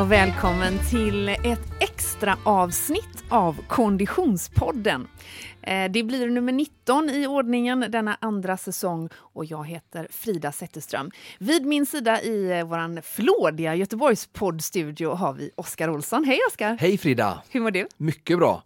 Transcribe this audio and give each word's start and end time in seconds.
och 0.00 0.12
välkommen 0.12 0.78
till 0.90 1.28
ett 1.28 1.72
extra 1.80 2.38
avsnitt 2.44 3.24
av 3.28 3.56
Konditionspodden. 3.68 5.08
Eh, 5.62 5.90
det 5.90 6.02
blir 6.02 6.26
nummer 6.26 6.52
19 6.52 7.10
i 7.10 7.26
ordningen 7.26 7.86
denna 7.88 8.16
andra 8.20 8.56
säsong 8.56 9.08
och 9.14 9.44
jag 9.44 9.66
heter 9.68 10.08
Frida 10.10 10.52
Zetterström. 10.52 11.10
Vid 11.38 11.66
min 11.66 11.86
sida 11.86 12.22
i 12.22 12.58
eh, 12.58 12.64
vår 12.66 13.02
flådiga 13.02 13.74
Göteborgs 13.74 14.26
poddstudio 14.26 15.14
har 15.14 15.32
vi 15.32 15.50
Oskar 15.56 15.90
Olsson. 15.90 16.24
Hej 16.24 16.38
Oskar! 16.48 16.76
Hej 16.80 16.98
Frida! 16.98 17.42
Hur 17.50 17.60
mår 17.60 17.70
du? 17.70 17.86
Mycket 17.96 18.38
bra! 18.38 18.62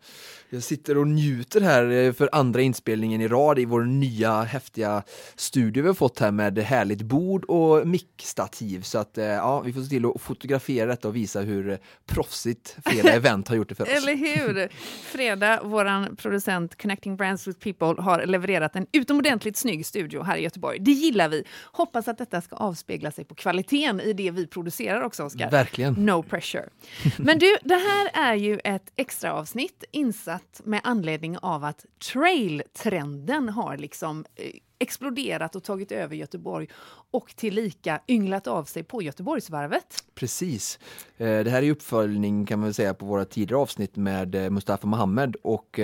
Jag 0.54 0.62
sitter 0.62 0.98
och 0.98 1.06
njuter 1.06 1.60
här 1.60 1.90
eh, 1.90 2.12
för 2.12 2.28
andra 2.32 2.60
inspelningen 2.60 3.20
i 3.20 3.28
rad 3.28 3.58
i 3.58 3.64
vår 3.64 3.84
nya 3.84 4.42
häftiga 4.42 5.02
studio 5.36 5.82
vi 5.82 5.86
har 5.86 5.94
fått 5.94 6.18
här 6.18 6.30
med 6.30 6.58
härligt 6.58 7.02
bord 7.02 7.44
och 7.44 7.88
mickstativ. 7.88 8.82
Så 8.82 8.98
att 8.98 9.10
ja, 9.14 9.60
vi 9.60 9.72
får 9.72 9.80
se 9.80 9.88
till 9.88 10.06
att 10.06 10.20
fotografera 10.20 10.86
detta 10.86 11.08
och 11.08 11.16
visa 11.16 11.40
hur 11.40 11.78
proffsigt 12.06 12.76
Freda 12.84 13.12
Event 13.12 13.48
har 13.48 13.56
gjort 13.56 13.68
det 13.68 13.74
för 13.74 13.84
oss. 13.84 13.90
Eller 13.90 14.14
hur! 14.14 14.68
Freda, 15.04 15.62
våran 15.62 16.16
producent 16.16 16.82
Connecting 16.82 17.16
Brands 17.16 17.46
with 17.46 17.58
People 17.58 18.02
har 18.02 18.26
levererat 18.26 18.76
en 18.76 18.86
utomordentligt 18.92 19.56
snygg 19.56 19.86
studio 19.86 20.22
här 20.22 20.36
i 20.36 20.42
Göteborg. 20.42 20.78
Det 20.80 20.90
gillar 20.90 21.28
vi. 21.28 21.44
Hoppas 21.72 22.08
att 22.08 22.18
detta 22.18 22.40
ska 22.40 22.56
avspegla 22.56 23.10
sig 23.10 23.24
på 23.24 23.34
kvaliteten 23.34 24.00
i 24.00 24.12
det 24.12 24.30
vi 24.30 24.46
producerar 24.46 25.00
också, 25.00 25.22
Oskar. 25.22 25.50
Verkligen. 25.50 25.94
No 25.94 26.22
pressure. 26.22 26.68
Men 27.18 27.38
du, 27.38 27.56
det 27.62 27.74
här 27.74 28.30
är 28.30 28.34
ju 28.34 28.60
ett 28.64 28.92
extra 28.96 29.32
avsnitt 29.32 29.84
insatt 29.92 30.43
med 30.64 30.80
anledning 30.84 31.38
av 31.38 31.64
att 31.64 31.86
trail-trenden 32.12 33.48
har 33.48 33.76
liksom 33.76 34.24
eh, 34.34 34.50
exploderat 34.78 35.56
och 35.56 35.64
tagit 35.64 35.92
över 35.92 36.16
Göteborg 36.16 36.68
och 37.10 37.36
tillika 37.36 38.00
ynglat 38.08 38.46
av 38.46 38.64
sig 38.64 38.82
på 38.82 39.02
Göteborgsvarvet. 39.02 40.04
Precis. 40.14 40.78
Eh, 41.16 41.44
det 41.44 41.50
här 41.50 41.62
är 41.62 41.70
uppföljning 41.70 42.46
kan 42.46 42.58
man 42.58 42.66
väl 42.66 42.74
säga 42.74 42.94
på 42.94 43.06
våra 43.06 43.24
tidigare 43.24 43.60
avsnitt 43.60 43.96
med 43.96 44.34
eh, 44.34 44.50
Mustafa 44.50 44.86
Mohamed 44.86 45.36
och 45.42 45.80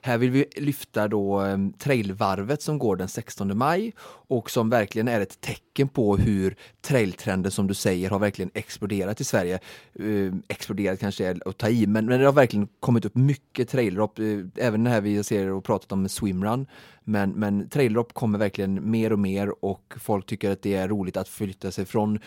här 0.00 0.18
vill 0.18 0.30
vi 0.30 0.46
lyfta 0.56 1.08
då 1.08 1.42
trailvarvet 1.78 2.62
som 2.62 2.78
går 2.78 2.96
den 2.96 3.08
16 3.08 3.58
maj 3.58 3.92
och 4.28 4.50
som 4.50 4.70
verkligen 4.70 5.08
är 5.08 5.20
ett 5.20 5.40
tecken 5.40 5.71
på 5.88 6.16
hur 6.16 6.56
trailtrenden 6.80 7.52
som 7.52 7.66
du 7.66 7.74
säger 7.74 8.10
har 8.10 8.18
verkligen 8.18 8.50
exploderat 8.54 9.20
i 9.20 9.24
Sverige. 9.24 9.58
Ehm, 9.98 10.42
exploderat 10.48 11.00
kanske 11.00 11.26
är 11.26 11.48
att 11.48 11.58
ta 11.58 11.68
i 11.68 11.86
men, 11.86 12.06
det 12.06 12.24
har 12.24 12.32
verkligen 12.32 12.68
kommit 12.80 13.04
upp 13.04 13.14
mycket 13.14 13.68
trailrop, 13.68 14.18
eh, 14.18 14.24
även 14.56 14.84
när 14.84 15.00
vi 15.00 15.24
ser 15.24 15.50
och 15.50 15.64
pratat 15.64 15.92
om 15.92 16.08
swimrun 16.08 16.66
men, 17.04 17.30
men 17.30 17.68
trailrop 17.68 18.12
kommer 18.12 18.38
verkligen 18.38 18.90
mer 18.90 19.12
och 19.12 19.18
mer 19.18 19.64
och 19.64 19.94
folk 20.00 20.26
tycker 20.26 20.50
att 20.50 20.62
det 20.62 20.74
är 20.74 20.88
roligt 20.88 21.16
att 21.16 21.28
flytta 21.28 21.70
sig 21.70 21.84
från 21.84 22.18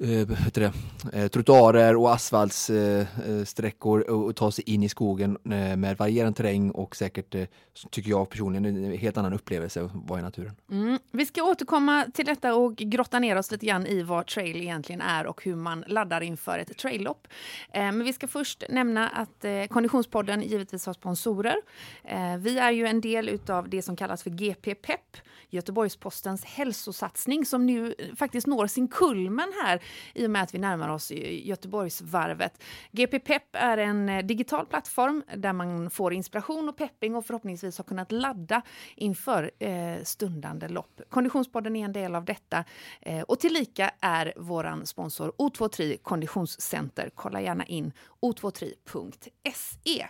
eh, 0.00 0.28
det, 0.52 0.72
eh, 1.12 1.28
trottoarer 1.28 1.96
och 1.96 2.14
asfaltssträckor 2.14 4.04
eh, 4.08 4.14
och, 4.14 4.24
och 4.24 4.36
ta 4.36 4.50
sig 4.50 4.64
in 4.66 4.82
i 4.82 4.88
skogen 4.88 5.38
eh, 5.44 5.76
med 5.76 5.96
varierande 5.98 6.36
terräng 6.36 6.70
och 6.70 6.96
säkert, 6.96 7.34
eh, 7.34 7.44
tycker 7.90 8.10
jag 8.10 8.30
personligen, 8.30 8.64
en 8.64 8.98
helt 8.98 9.16
annan 9.16 9.32
upplevelse 9.32 9.84
att 9.84 9.90
vara 9.94 10.20
i 10.20 10.22
naturen. 10.22 10.56
Mm. 10.70 10.98
Vi 11.12 11.26
ska 11.26 11.42
återkomma 11.42 12.06
till 12.14 12.24
detta 12.24 12.54
och 12.54 12.76
grotta 12.76 13.18
ner 13.18 13.36
oss 13.36 13.50
lite 13.50 13.66
grann 13.66 13.86
i 13.86 14.02
vad 14.02 14.26
trail 14.26 14.56
egentligen 14.56 15.00
är 15.00 15.26
och 15.26 15.44
hur 15.44 15.56
man 15.56 15.84
laddar 15.86 16.20
inför 16.20 16.58
ett 16.58 16.78
traillopp. 16.78 17.28
Eh, 17.72 17.82
men 17.82 18.04
vi 18.04 18.12
ska 18.12 18.28
först 18.28 18.64
nämna 18.68 19.08
att 19.08 19.44
eh, 19.44 19.64
Konditionspodden 19.64 20.42
givetvis 20.42 20.86
har 20.86 20.92
sponsorer. 20.92 21.56
Eh, 22.04 22.36
vi 22.38 22.58
är 22.58 22.70
ju 22.70 22.86
en 22.86 23.00
del 23.00 23.28
utav 23.28 23.68
det 23.68 23.82
som 23.82 23.96
kallas 23.96 24.22
för 24.22 24.30
GP 24.30 24.74
Pep, 24.74 25.16
Göteborgs-Postens 25.50 26.44
hälsosatsning 26.44 27.46
som 27.46 27.66
nu 27.66 27.94
faktiskt 28.16 28.46
når 28.46 28.66
sin 28.66 28.88
kulmen 28.88 29.52
här 29.62 29.80
i 30.14 30.26
och 30.26 30.30
med 30.30 30.42
att 30.42 30.54
vi 30.54 30.58
närmar 30.58 30.88
oss 30.88 31.10
Göteborgsvarvet. 31.10 32.62
GP 32.92 33.18
Pepp 33.18 33.48
är 33.52 33.78
en 33.78 34.08
eh, 34.08 34.24
digital 34.24 34.66
plattform 34.66 35.22
där 35.36 35.52
man 35.52 35.90
får 35.90 36.12
inspiration 36.12 36.68
och 36.68 36.76
pepping 36.76 37.16
och 37.16 37.26
förhoppningsvis 37.26 37.78
har 37.78 37.84
kunnat 37.84 38.12
ladda 38.12 38.62
inför 38.96 39.50
eh, 39.58 40.02
stundande 40.02 40.68
lopp. 40.68 41.00
Konditionspodden 41.08 41.76
är 41.76 41.84
en 41.84 41.92
del 41.92 42.14
av 42.14 42.24
detta 42.24 42.64
eh, 43.00 43.20
och 43.22 43.40
tillika 43.40 43.90
är 44.00 44.32
våran 44.36 44.86
sponsor 44.86 45.32
O23 45.38 45.96
Konditionscenter. 46.02 47.10
Kolla 47.14 47.40
gärna 47.40 47.64
in 47.64 47.92
o23.se. 48.24 50.06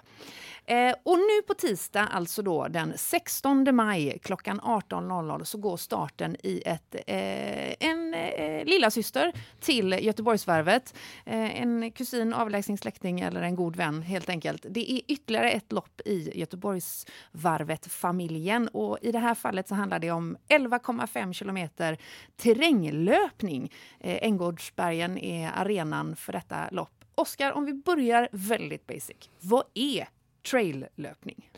Eh, 0.67 0.95
och 1.03 1.19
nu 1.19 1.43
på 1.47 1.55
tisdag, 1.55 2.09
alltså 2.13 2.43
då 2.43 2.69
den 2.69 2.93
16 2.97 3.77
maj 3.77 4.19
klockan 4.23 4.61
18.00 4.61 5.45
så 5.45 5.59
går 5.59 5.77
starten 5.77 6.37
i 6.43 6.63
ett, 6.67 6.95
eh, 7.07 7.89
en 7.89 8.15
eh, 8.15 8.65
lillasyster 8.65 9.33
till 9.61 9.99
Göteborgsvarvet. 10.01 10.95
Eh, 11.27 11.63
en 11.63 11.91
kusin, 11.91 12.35
avlägsen 12.35 12.79
släkting 12.79 13.21
eller 13.21 13.43
en 13.43 13.57
god 13.57 13.77
vän 13.77 14.03
helt 14.03 14.29
enkelt. 14.29 14.67
Det 14.69 14.93
är 14.93 15.01
ytterligare 15.09 15.51
ett 15.51 15.73
lopp 15.73 16.01
i 16.05 16.39
Göteborgsvarvet-familjen 16.39 18.69
och 18.69 18.99
i 19.03 19.13
det 19.13 19.19
här 19.19 19.35
fallet 19.35 19.69
så 19.69 19.75
handlar 19.75 19.99
det 19.99 20.11
om 20.11 20.37
11,5 20.49 21.33
kilometer 21.33 21.99
terränglöpning. 22.37 23.73
Eh, 24.01 24.19
Änggårdsbergen 24.23 25.19
är 25.19 25.51
arenan 25.55 26.17
för 26.17 26.33
detta 26.33 26.69
lopp. 26.71 27.04
Oskar, 27.15 27.53
om 27.53 27.65
vi 27.65 27.75
börjar 27.75 28.29
väldigt 28.33 28.87
basic. 28.87 29.17
Vad 29.41 29.65
är 29.75 30.09
traillöpning? 30.51 31.51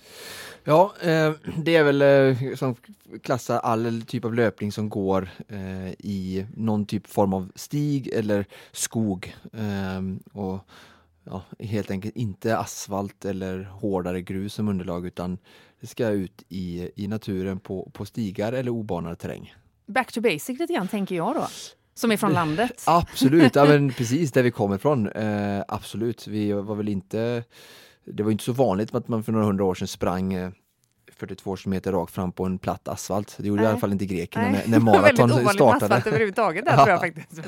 Ja, 0.64 0.94
eh, 1.02 1.32
det 1.58 1.76
är 1.76 1.84
väl 1.84 2.02
eh, 2.02 2.54
som 2.54 2.74
klassar 3.22 3.58
all 3.58 4.02
typ 4.02 4.24
av 4.24 4.34
löpning 4.34 4.72
som 4.72 4.88
går 4.88 5.28
eh, 5.48 5.90
i 5.90 6.46
någon 6.56 6.86
typ 6.86 7.06
form 7.06 7.32
av 7.32 7.52
stig 7.54 8.08
eller 8.08 8.46
skog. 8.72 9.36
Eh, 9.52 10.02
och 10.42 10.58
ja, 11.24 11.42
helt 11.58 11.90
enkelt 11.90 12.16
inte 12.16 12.58
asfalt 12.58 13.24
eller 13.24 13.62
hårdare 13.62 14.22
grus 14.22 14.54
som 14.54 14.68
underlag 14.68 15.06
utan 15.06 15.38
det 15.80 15.86
ska 15.86 16.08
ut 16.08 16.44
i, 16.48 16.90
i 16.96 17.08
naturen 17.08 17.60
på, 17.60 17.90
på 17.92 18.06
stigar 18.06 18.52
eller 18.52 18.70
obanad 18.70 19.18
terräng. 19.18 19.54
Back 19.86 20.12
to 20.12 20.20
basic 20.20 20.58
lite 20.58 20.72
grann 20.72 20.88
tänker 20.88 21.14
jag 21.14 21.34
då. 21.34 21.46
Som 21.96 22.12
är 22.12 22.16
från 22.16 22.32
landet? 22.32 22.82
Absolut, 22.86 23.54
ja, 23.54 23.64
men 23.64 23.92
precis 23.96 24.32
där 24.32 24.42
vi 24.42 24.50
kommer 24.50 24.76
ifrån. 24.76 25.08
Eh, 25.08 25.62
absolut, 25.68 26.26
vi 26.26 26.52
var 26.52 26.74
väl 26.74 26.88
inte 26.88 27.44
det 28.06 28.22
var 28.22 28.30
inte 28.30 28.44
så 28.44 28.52
vanligt 28.52 28.94
att 28.94 29.08
man 29.08 29.24
för 29.24 29.32
några 29.32 29.46
hundra 29.46 29.64
år 29.64 29.74
sedan 29.74 29.88
sprang 29.88 30.52
42 31.12 31.52
eh, 31.52 31.56
km 31.56 31.80
rakt 31.84 32.14
fram 32.14 32.32
på 32.32 32.44
en 32.44 32.58
platt 32.58 32.88
asfalt. 32.88 33.34
Det 33.38 33.48
gjorde 33.48 33.62
Nej. 33.62 33.68
i 33.68 33.70
alla 33.70 33.80
fall 33.80 33.92
inte 33.92 34.06
grekerna 34.06 34.48
när, 34.48 34.62
när 34.66 34.80
maraton 34.80 35.28
startade. 35.28 35.34
Väldigt 35.34 35.60
asfalt 35.60 36.06
överhuvudtaget 36.06 36.64
där, 36.64 36.76
tror 36.76 36.88
jag 36.88 37.00
faktiskt. 37.00 37.40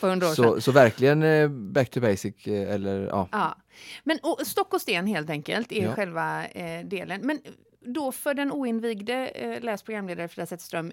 För 0.00 0.16
år 0.16 0.20
så, 0.20 0.34
sedan. 0.34 0.60
så 0.60 0.72
verkligen 0.72 1.22
eh, 1.22 1.48
back 1.48 1.90
to 1.90 2.00
basic 2.00 2.46
eh, 2.46 2.74
eller 2.74 3.06
ja. 3.06 3.28
ja. 3.32 3.56
Men 4.04 4.18
och, 4.22 4.46
stock 4.46 4.74
och 4.74 4.80
sten 4.80 5.06
helt 5.06 5.30
enkelt 5.30 5.72
är 5.72 5.84
ja. 5.84 5.94
själva 5.94 6.46
eh, 6.46 6.86
delen. 6.86 7.20
Men 7.24 7.40
då 7.80 8.12
för 8.12 8.34
den 8.34 8.52
oinvigde 8.52 9.28
eh, 9.28 9.62
läs 9.62 9.82
programledare 9.82 10.28
Frida 10.28 10.46
Zetterström, 10.46 10.92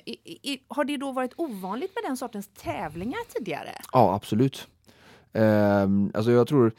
har 0.67 0.83
det 0.83 0.97
då 0.97 1.11
varit 1.11 1.33
ovanligt 1.35 1.91
med 1.95 2.03
den 2.09 2.17
sortens 2.17 2.47
tävlingar 2.47 3.19
tidigare? 3.33 3.71
Ja, 3.93 4.15
absolut. 4.15 4.67
Eh, 5.33 5.87
alltså 6.13 6.31
jag 6.31 6.47
tror 6.47 6.71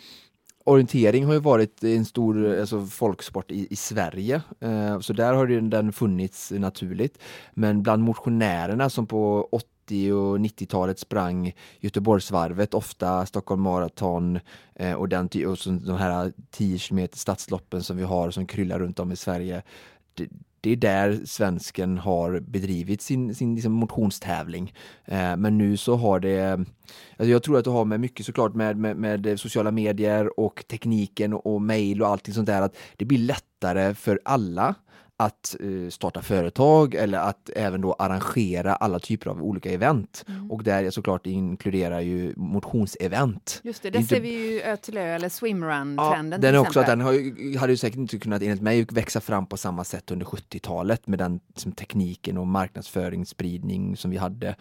orientering 0.68 1.24
har 1.24 1.32
ju 1.32 1.40
varit 1.40 1.84
en 1.84 2.04
stor 2.04 2.58
alltså, 2.60 2.86
folksport 2.86 3.50
i, 3.50 3.68
i 3.70 3.76
Sverige, 3.76 4.42
eh, 4.60 5.00
så 5.00 5.12
där 5.12 5.32
har 5.32 5.46
den 5.46 5.92
funnits 5.92 6.50
naturligt. 6.50 7.18
Men 7.54 7.82
bland 7.82 8.02
motionärerna 8.02 8.90
som 8.90 9.06
på 9.06 9.48
80 9.52 10.12
och 10.12 10.38
90-talet 10.38 10.98
sprang 10.98 11.52
Göteborgsvarvet, 11.80 12.74
ofta 12.74 13.26
Stockholm 13.26 13.62
Marathon 13.62 14.40
eh, 14.74 14.92
och, 14.92 15.08
den, 15.08 15.28
och 15.46 15.58
så 15.58 15.70
de 15.70 15.96
här 15.96 16.32
10 16.50 16.78
km 16.78 17.08
stadsloppen 17.12 17.82
som 17.82 17.96
vi 17.96 18.02
har 18.02 18.30
som 18.30 18.46
kryllar 18.46 18.78
runt 18.78 18.98
om 18.98 19.12
i 19.12 19.16
Sverige. 19.16 19.62
Det, 20.18 20.28
det 20.60 20.70
är 20.70 20.76
där 20.76 21.20
svensken 21.24 21.98
har 21.98 22.40
bedrivit 22.40 23.02
sin, 23.02 23.34
sin 23.34 23.54
liksom 23.54 23.72
motionstävling. 23.72 24.74
Eh, 25.04 25.36
men 25.36 25.58
nu 25.58 25.76
så 25.76 25.96
har 25.96 26.20
det, 26.20 26.52
alltså 27.16 27.30
jag 27.30 27.42
tror 27.42 27.58
att 27.58 27.64
det 27.64 27.70
har 27.70 27.84
med 27.84 28.00
mycket 28.00 28.26
såklart 28.26 28.54
med, 28.54 28.76
med, 28.76 28.96
med 28.96 29.40
sociala 29.40 29.70
medier 29.70 30.40
och 30.40 30.64
tekniken 30.70 31.32
och, 31.32 31.54
och 31.54 31.62
mejl 31.62 32.02
och 32.02 32.08
allting 32.08 32.34
sånt 32.34 32.46
där 32.46 32.62
att 32.62 32.76
det 32.96 33.04
blir 33.04 33.18
lättare 33.18 33.94
för 33.94 34.20
alla 34.24 34.74
att 35.20 35.56
uh, 35.60 35.90
starta 35.90 36.22
företag 36.22 36.94
eller 36.94 37.18
att 37.18 37.50
även 37.56 37.80
då 37.80 37.92
arrangera 37.92 38.74
alla 38.74 38.98
typer 38.98 39.30
av 39.30 39.42
olika 39.42 39.70
event. 39.70 40.24
Mm. 40.28 40.50
Och 40.50 40.62
där 40.62 40.90
såklart 40.90 41.26
inkluderar 41.26 42.00
ju 42.00 42.34
motionsevent. 42.36 43.60
Just 43.64 43.82
det, 43.82 43.90
där 43.90 44.02
ser 44.02 44.20
vi 44.20 44.52
ju 44.52 44.60
Ö 44.60 44.76
till 44.76 44.96
Ö 44.96 45.14
eller 45.14 45.28
swimrun-trenden. 45.28 46.30
Ja, 46.30 46.38
den 46.38 46.54
är 46.54 46.58
också, 46.58 46.82
den 46.82 47.00
har, 47.00 47.58
hade 47.58 47.72
ju 47.72 47.76
säkert 47.76 47.98
inte 47.98 48.18
kunnat 48.18 48.42
enligt 48.42 48.62
mig 48.62 48.86
växa 48.90 49.20
fram 49.20 49.46
på 49.46 49.56
samma 49.56 49.84
sätt 49.84 50.10
under 50.10 50.26
70-talet 50.26 51.06
med 51.06 51.18
den 51.18 51.40
som 51.54 51.72
tekniken 51.72 52.38
och 52.38 52.46
marknadsföringsspridning 52.46 53.96
som 53.96 54.10
vi 54.10 54.16
hade. 54.16 54.56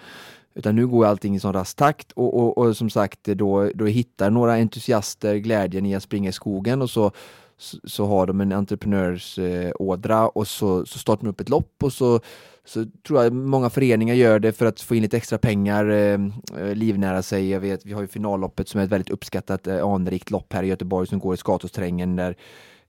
Utan 0.55 0.75
nu 0.75 0.87
går 0.87 1.05
allting 1.05 1.35
i 1.35 1.39
sån 1.39 1.53
rask 1.53 1.77
takt 1.77 2.11
och, 2.11 2.39
och, 2.39 2.57
och 2.57 2.77
som 2.77 2.89
sagt 2.89 3.23
då, 3.23 3.71
då 3.75 3.85
hittar 3.85 4.29
några 4.29 4.53
entusiaster 4.53 5.35
glädjen 5.35 5.85
i 5.85 5.95
att 5.95 6.03
springa 6.03 6.29
i 6.29 6.33
skogen 6.33 6.81
och 6.81 6.89
så 6.89 7.11
så, 7.57 7.77
så 7.83 8.05
har 8.05 8.27
de 8.27 8.41
en 8.41 8.51
entreprenörsådra 8.51 10.19
eh, 10.19 10.25
och 10.25 10.47
så, 10.47 10.85
så 10.85 10.99
startar 10.99 11.23
de 11.23 11.29
upp 11.29 11.41
ett 11.41 11.49
lopp 11.49 11.83
och 11.83 11.93
så 11.93 12.19
så 12.67 12.85
tror 13.07 13.23
jag 13.23 13.33
många 13.33 13.69
föreningar 13.69 14.15
gör 14.15 14.39
det 14.39 14.53
för 14.53 14.65
att 14.65 14.81
få 14.81 14.95
in 14.95 15.01
lite 15.01 15.17
extra 15.17 15.37
pengar, 15.37 15.89
eh, 15.89 16.19
eh 16.57 16.75
livnära 16.75 17.21
sig. 17.21 17.49
Jag 17.49 17.59
vet, 17.59 17.85
vi 17.85 17.93
har 17.93 18.01
ju 18.01 18.07
finalloppet 18.07 18.67
som 18.67 18.79
är 18.79 18.83
ett 18.83 18.91
väldigt 18.91 19.09
uppskattat 19.09 19.67
eh, 19.67 19.85
anrikt 19.85 20.31
lopp 20.31 20.53
här 20.53 20.63
i 20.63 20.67
Göteborg 20.67 21.07
som 21.07 21.19
går 21.19 21.33
i 21.33 21.37
Skatosträngen 21.37 22.15
där 22.15 22.35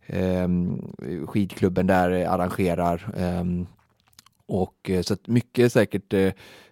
eh, 0.07 0.49
skidklubben 1.27 1.87
där 1.87 2.27
arrangerar. 2.27 3.15
Ehm, 3.17 3.67
och 4.47 4.91
eh, 4.91 5.03
så 5.03 5.15
att 5.15 5.27
mycket 5.27 5.73
säkert 5.73 6.15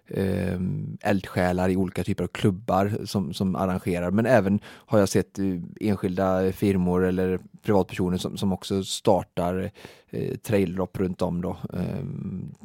eh, 0.07 0.59
eldsjälar 1.01 1.69
i 1.69 1.75
olika 1.75 2.03
typer 2.03 2.23
av 2.23 2.27
klubbar 2.27 3.05
som, 3.05 3.33
som 3.33 3.55
arrangerar. 3.55 4.11
Men 4.11 4.25
även 4.25 4.59
har 4.65 4.99
jag 4.99 5.09
sett 5.09 5.39
eh, 5.39 5.45
enskilda 5.79 6.51
firmor 6.51 7.05
eller 7.05 7.39
privatpersoner 7.61 8.17
som, 8.17 8.37
som 8.37 8.53
också 8.53 8.83
startar 8.83 9.71
eh, 10.09 10.37
traillopp 10.37 10.99
runt 10.99 11.21
om. 11.21 11.41
Då. 11.41 11.57
Um, 11.69 12.55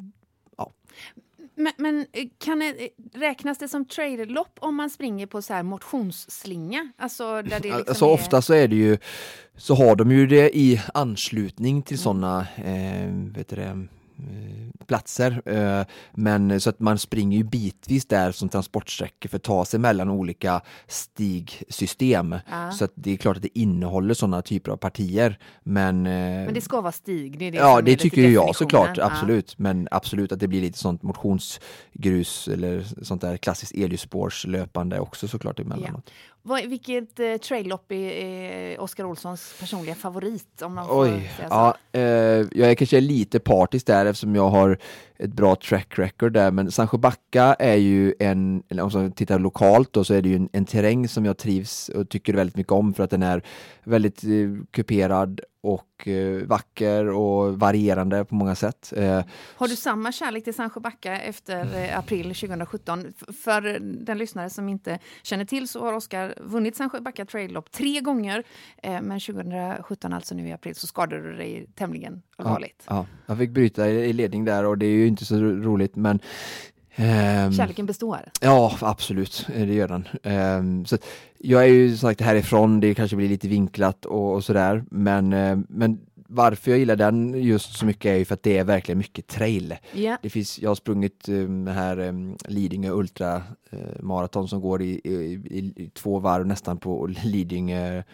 men, 1.54 1.72
men, 1.76 2.06
eh, 2.12 2.28
kan 2.38 2.58
det, 2.58 2.66
eh, 2.66 3.18
räknas 3.18 3.58
det 3.58 3.68
som 3.68 3.84
trailerlopp 3.84 4.58
om 4.60 4.74
man 4.74 4.90
springer 4.90 5.26
på 5.26 5.42
så 5.42 5.54
här 5.54 5.62
motionsslinga? 5.62 6.92
Alltså, 6.96 7.24
där 7.24 7.42
det 7.42 7.52
liksom 7.62 7.84
alltså 7.88 8.04
är... 8.04 8.10
ofta 8.10 8.42
så 8.42 8.54
är 8.54 8.68
det 8.68 8.76
ju 8.76 8.98
så 9.56 9.74
har 9.74 9.96
de 9.96 10.10
ju 10.10 10.26
det 10.26 10.56
i 10.56 10.80
anslutning 10.94 11.82
till 11.82 11.96
mm. 11.96 12.02
sådana 12.02 12.46
eh, 12.56 13.34
vet 13.36 13.48
du 13.48 13.56
det, 13.56 13.62
Eh, 13.64 14.01
platser. 14.86 15.42
Eh, 15.44 15.86
men 16.12 16.60
så 16.60 16.70
att 16.70 16.80
man 16.80 16.98
springer 16.98 17.38
ju 17.38 17.44
bitvis 17.44 18.06
där 18.06 18.32
som 18.32 18.48
transportsträckor 18.48 19.28
för 19.28 19.36
att 19.36 19.42
ta 19.42 19.64
sig 19.64 19.80
mellan 19.80 20.10
olika 20.10 20.60
stigsystem. 20.86 22.36
Ja. 22.50 22.70
Så 22.70 22.84
att 22.84 22.92
det 22.94 23.12
är 23.12 23.16
klart 23.16 23.36
att 23.36 23.42
det 23.42 23.58
innehåller 23.58 24.14
sådana 24.14 24.42
typer 24.42 24.70
av 24.70 24.76
partier. 24.76 25.38
Men, 25.62 26.06
eh, 26.06 26.12
men 26.12 26.54
det 26.54 26.60
ska 26.60 26.80
vara 26.80 26.92
stig? 26.92 27.38
Det 27.38 27.50
det 27.50 27.56
ja, 27.56 27.80
det 27.80 27.96
tycker 27.96 28.28
jag 28.28 28.56
såklart, 28.56 28.98
absolut. 28.98 29.50
Ja. 29.50 29.54
Men 29.62 29.88
absolut 29.90 30.32
att 30.32 30.40
det 30.40 30.48
blir 30.48 30.60
lite 30.60 30.78
sånt 30.78 31.02
motionsgrus 31.02 32.48
eller 32.48 32.84
sånt 33.02 33.20
där 33.20 33.36
klassiskt 33.36 33.72
elljusspårslöpande 33.72 35.00
också 35.00 35.28
såklart 35.28 35.60
emellanåt. 35.60 36.04
Ja. 36.06 36.12
Vad, 36.42 36.66
vilket 36.66 37.20
eh, 37.20 37.36
traillopp 37.36 37.92
är, 37.92 38.10
är 38.10 38.80
Oskar 38.80 39.04
Olssons 39.04 39.54
personliga 39.60 39.94
favorit? 39.94 40.62
Om 40.62 40.74
man 40.74 40.86
får 40.86 41.02
Oj, 41.02 41.08
säga 41.36 41.48
så? 41.48 41.54
ja, 41.54 41.76
eh, 41.92 42.02
jag 42.52 42.70
är 42.70 42.74
kanske 42.74 43.00
lite 43.00 43.40
partisk 43.40 43.86
där 43.86 44.06
eftersom 44.06 44.34
jag 44.34 44.48
har 44.48 44.78
ett 45.22 45.32
bra 45.32 45.56
track 45.56 45.98
record 45.98 46.32
där, 46.32 46.50
men 46.50 46.70
Sancho 46.70 46.98
Backa 46.98 47.56
är 47.58 47.76
ju 47.76 48.14
en, 48.18 48.62
om 48.70 48.90
man 48.94 49.12
tittar 49.12 49.38
lokalt 49.38 49.92
då, 49.92 50.04
så 50.04 50.14
är 50.14 50.22
det 50.22 50.28
ju 50.28 50.36
en, 50.36 50.48
en 50.52 50.64
terräng 50.64 51.08
som 51.08 51.24
jag 51.24 51.38
trivs 51.38 51.88
och 51.88 52.08
tycker 52.08 52.34
väldigt 52.34 52.56
mycket 52.56 52.72
om 52.72 52.94
för 52.94 53.04
att 53.04 53.10
den 53.10 53.22
är 53.22 53.42
väldigt 53.84 54.24
eh, 54.24 54.30
kuperad 54.70 55.40
och 55.62 56.08
eh, 56.08 56.46
vacker 56.46 57.08
och 57.08 57.58
varierande 57.58 58.24
på 58.24 58.34
många 58.34 58.54
sätt. 58.54 58.92
Eh, 58.96 59.24
har 59.56 59.68
du 59.68 59.76
samma 59.76 60.12
kärlek 60.12 60.44
till 60.44 60.54
Sancho 60.54 60.80
Backa 60.80 61.20
efter 61.20 61.84
eh, 61.84 61.98
april 61.98 62.34
2017? 62.34 63.12
För 63.44 63.78
den 63.80 64.18
lyssnare 64.18 64.50
som 64.50 64.68
inte 64.68 64.98
känner 65.22 65.44
till 65.44 65.68
så 65.68 65.84
har 65.84 65.92
Oskar 65.92 66.34
vunnit 66.40 66.76
Sancho 66.76 67.00
Backa 67.00 67.24
Trail 67.24 67.52
Lopp 67.52 67.72
tre 67.72 68.00
gånger. 68.00 68.44
Eh, 68.82 69.02
men 69.02 69.20
2017, 69.20 70.12
alltså 70.12 70.34
nu 70.34 70.48
i 70.48 70.52
april, 70.52 70.74
så 70.74 70.86
skadade 70.86 71.22
du 71.22 71.36
dig 71.36 71.66
tämligen 71.74 72.22
allvarligt. 72.46 72.84
Ja, 72.88 72.96
ja, 72.96 73.06
jag 73.26 73.38
fick 73.38 73.50
bryta 73.50 73.88
i, 73.88 74.12
ledning 74.12 74.44
där 74.44 74.64
och 74.64 74.78
det 74.78 74.86
är 74.86 74.90
ju 74.90 75.06
inte 75.06 75.24
så 75.24 75.36
roligt 75.40 75.96
men 75.96 76.20
Um, 76.96 77.52
Kärleken 77.52 77.86
består? 77.86 78.30
Ja, 78.40 78.76
absolut, 78.80 79.46
det 79.48 79.74
gör 79.74 79.88
den. 79.88 80.08
Um, 80.58 80.86
så 80.86 80.98
jag 81.38 81.62
är 81.62 81.68
ju 81.68 81.88
som 81.88 82.08
sagt 82.08 82.20
härifrån, 82.20 82.80
det 82.80 82.94
kanske 82.94 83.16
blir 83.16 83.28
lite 83.28 83.48
vinklat 83.48 84.04
och, 84.06 84.34
och 84.34 84.44
sådär, 84.44 84.84
men, 84.90 85.32
uh, 85.32 85.58
men 85.68 86.00
varför 86.14 86.70
jag 86.70 86.78
gillar 86.78 86.96
den 86.96 87.42
just 87.42 87.76
så 87.76 87.86
mycket 87.86 88.04
är 88.04 88.16
ju 88.16 88.24
för 88.24 88.34
att 88.34 88.42
det 88.42 88.58
är 88.58 88.64
verkligen 88.64 88.98
mycket 88.98 89.26
trail. 89.26 89.74
Yeah. 89.94 90.18
Det 90.22 90.30
finns, 90.30 90.58
jag 90.58 90.70
har 90.70 90.74
sprungit 90.74 91.28
um, 91.28 91.66
här 91.66 91.98
um, 91.98 92.36
Lidingö 92.48 92.90
Ultra 92.90 93.36
uh, 93.72 94.02
Marathon 94.02 94.48
som 94.48 94.60
går 94.60 94.82
i, 94.82 95.00
i, 95.04 95.14
i, 95.50 95.72
i, 95.76 95.90
två 95.94 96.18
varv 96.18 96.46
nästan 96.46 96.78
på 96.78 97.06
Lidingö 97.24 97.96
Eh, 97.96 98.04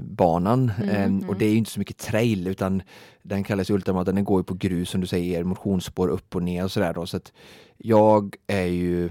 banan. 0.00 0.72
Mm, 0.82 1.28
och 1.28 1.36
det 1.36 1.46
är 1.46 1.54
inte 1.54 1.70
så 1.70 1.78
mycket 1.78 1.98
trail 1.98 2.46
utan 2.46 2.82
den 3.22 3.44
kallas 3.44 3.70
ultramaraton, 3.70 4.14
den 4.14 4.24
går 4.24 4.40
ju 4.40 4.44
på 4.44 4.54
grus 4.54 4.90
som 4.90 5.00
du 5.00 5.06
säger, 5.06 5.44
motionsspår 5.44 6.08
upp 6.08 6.34
och 6.34 6.42
ner 6.42 6.64
och 6.64 6.72
sådär 6.72 6.94
då. 6.94 7.06
Så 7.06 7.16
att 7.16 7.32
jag 7.76 8.36
är 8.46 8.66
ju 8.66 9.10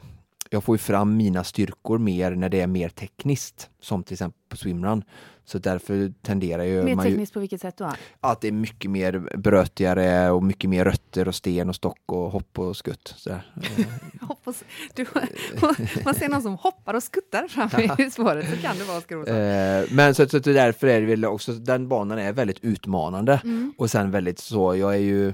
jag 0.53 0.63
får 0.63 0.75
ju 0.75 0.77
fram 0.77 1.17
mina 1.17 1.43
styrkor 1.43 1.97
mer 1.97 2.31
när 2.31 2.49
det 2.49 2.61
är 2.61 2.67
mer 2.67 2.89
tekniskt, 2.89 3.69
som 3.79 4.03
till 4.03 4.13
exempel 4.13 4.39
på 4.49 4.57
swimrun. 4.57 5.03
Så 5.45 5.59
därför 5.59 6.13
tenderar 6.21 6.63
ju... 6.63 6.83
Mer 6.83 6.95
tekniskt 6.95 7.31
ju, 7.31 7.33
på 7.33 7.39
vilket 7.39 7.61
sätt 7.61 7.77
då? 7.77 7.93
Att 8.19 8.41
det 8.41 8.47
är 8.47 8.51
mycket 8.51 8.91
mer 8.91 9.37
brötigare 9.37 10.31
och 10.31 10.43
mycket 10.43 10.69
mer 10.69 10.85
rötter 10.85 11.27
och 11.27 11.35
sten 11.35 11.69
och 11.69 11.75
stock 11.75 11.99
och 12.05 12.31
hopp 12.31 12.59
och 12.59 12.77
skutt. 12.77 13.15
Hoppas, 14.21 14.63
du, 14.95 15.05
man 16.05 16.15
ser 16.15 16.29
någon 16.29 16.41
som 16.41 16.55
hoppar 16.55 16.93
och 16.93 17.03
skuttar 17.03 17.47
fram 17.47 17.99
i 17.99 18.11
spåret, 18.11 18.49
så 18.49 18.57
kan 18.57 18.77
det 18.77 18.83
vara 18.83 18.97
Oskar 18.97 19.17
eh, 19.17 19.85
Men 19.91 20.15
så, 20.15 20.27
så, 20.27 20.43
så 20.43 20.49
därför 20.49 20.87
är 20.87 21.01
det 21.01 21.07
väl 21.07 21.25
också, 21.25 21.51
den 21.51 21.87
banan 21.87 22.19
är 22.19 22.33
väldigt 22.33 22.63
utmanande 22.63 23.41
mm. 23.43 23.73
och 23.77 23.91
sen 23.91 24.11
väldigt 24.11 24.39
så, 24.39 24.75
jag 24.75 24.93
är 24.93 24.99
ju 24.99 25.33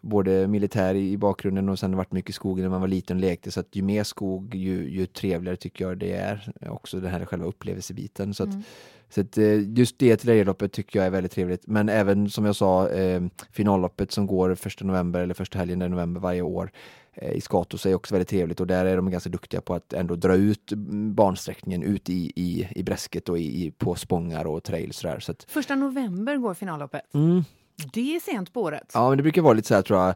både 0.00 0.46
militär 0.46 0.94
i 0.94 1.16
bakgrunden 1.16 1.68
och 1.68 1.78
sen 1.78 1.96
varit 1.96 2.12
mycket 2.12 2.34
skog 2.34 2.60
när 2.60 2.68
man 2.68 2.80
var 2.80 2.88
liten 2.88 3.16
och 3.16 3.20
lekte 3.20 3.50
så 3.50 3.60
att 3.60 3.76
ju 3.76 3.82
mer 3.82 4.04
skog 4.04 4.54
ju, 4.54 4.90
ju 4.90 5.06
trevligare 5.06 5.56
tycker 5.56 5.84
jag 5.84 5.98
det 5.98 6.12
är. 6.12 6.52
Också 6.68 7.00
den 7.00 7.10
här 7.10 7.24
själva 7.24 7.46
upplevelsebiten. 7.46 8.34
Så 8.34 8.42
att, 8.42 8.48
mm. 8.48 8.62
så 9.08 9.20
att 9.20 9.38
eh, 9.38 9.78
just 9.78 9.98
det 9.98 10.16
trailloppet 10.16 10.72
tycker 10.72 10.98
jag 10.98 11.06
är 11.06 11.10
väldigt 11.10 11.32
trevligt. 11.32 11.66
Men 11.66 11.88
även 11.88 12.30
som 12.30 12.44
jag 12.44 12.56
sa 12.56 12.88
eh, 12.88 13.22
finalloppet 13.50 14.12
som 14.12 14.26
går 14.26 14.54
första 14.54 14.84
november 14.84 15.20
eller 15.20 15.34
första 15.34 15.58
helgen 15.58 15.82
i 15.82 15.88
november 15.88 16.20
varje 16.20 16.42
år 16.42 16.70
eh, 17.12 17.32
i 17.32 17.40
Skatos 17.40 17.86
är 17.86 17.94
också 17.94 18.14
väldigt 18.14 18.28
trevligt 18.28 18.60
och 18.60 18.66
där 18.66 18.84
är 18.84 18.96
de 18.96 19.10
ganska 19.10 19.30
duktiga 19.30 19.60
på 19.60 19.74
att 19.74 19.92
ändå 19.92 20.16
dra 20.16 20.34
ut 20.34 20.72
bansträckningen 21.14 21.82
ut 21.82 22.10
i, 22.10 22.32
i, 22.36 22.68
i 22.70 22.82
bräsket 22.82 23.28
och 23.28 23.38
i, 23.38 23.70
på 23.70 23.94
spångar 23.94 24.44
och 24.44 24.64
trails. 24.64 24.96
Så, 24.96 25.16
så 25.20 25.32
att, 25.32 25.46
Första 25.48 25.74
november 25.74 26.36
går 26.36 26.54
finalloppet? 26.54 27.14
Mm. 27.14 27.44
Det 27.92 28.16
är 28.16 28.20
sent 28.20 28.52
på 28.52 28.62
året. 28.62 28.90
Ja, 28.94 29.08
men 29.08 29.16
det 29.16 29.22
brukar 29.22 29.42
vara 29.42 29.54
lite 29.54 29.68
så 29.68 29.74
här 29.74 29.82
tror 29.82 30.00
jag, 30.00 30.14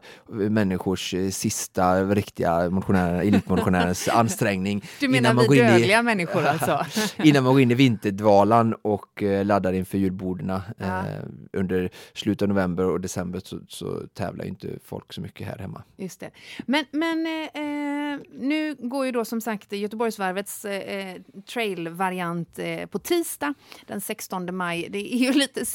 människors 0.51 1.13
eh, 1.13 1.29
sista 1.29 2.03
riktiga 2.03 2.69
motionärer, 2.69 3.21
elitmotionärens 3.21 4.07
ansträngning. 4.13 4.83
Du 4.99 5.07
menar 5.07 5.33
vi 5.33 5.59
dödliga 5.59 5.99
i, 5.99 6.03
människor 6.03 6.45
alltså? 6.45 6.85
innan 7.23 7.43
man 7.43 7.53
går 7.53 7.61
in 7.61 7.71
i 7.71 7.73
vinterdvalan 7.73 8.73
och 8.81 9.23
eh, 9.23 9.45
laddar 9.45 9.73
inför 9.73 9.97
julborden. 9.97 10.61
Ja. 10.77 10.85
Eh, 10.85 11.03
under 11.53 11.89
slutet 12.13 12.41
av 12.41 12.49
november 12.49 12.85
och 12.85 13.01
december 13.01 13.41
så, 13.43 13.59
så 13.67 14.07
tävlar 14.13 14.45
inte 14.45 14.67
folk 14.85 15.13
så 15.13 15.21
mycket 15.21 15.47
här 15.47 15.57
hemma. 15.57 15.83
Just 15.97 16.19
det. 16.19 16.31
Men, 16.65 16.85
men 16.91 17.25
eh, 17.25 18.19
nu 18.39 18.75
går 18.79 19.05
ju 19.05 19.11
då 19.11 19.25
som 19.25 19.41
sagt 19.41 19.71
Göteborgsvarvets 19.71 20.65
eh, 20.65 21.15
trailvariant 21.53 22.59
eh, 22.59 22.85
på 22.85 22.99
tisdag 22.99 23.53
den 23.87 24.01
16 24.01 24.55
maj. 24.55 24.87
Det 24.89 25.15
är 25.15 25.17
ju 25.17 25.31
lite 25.31 25.65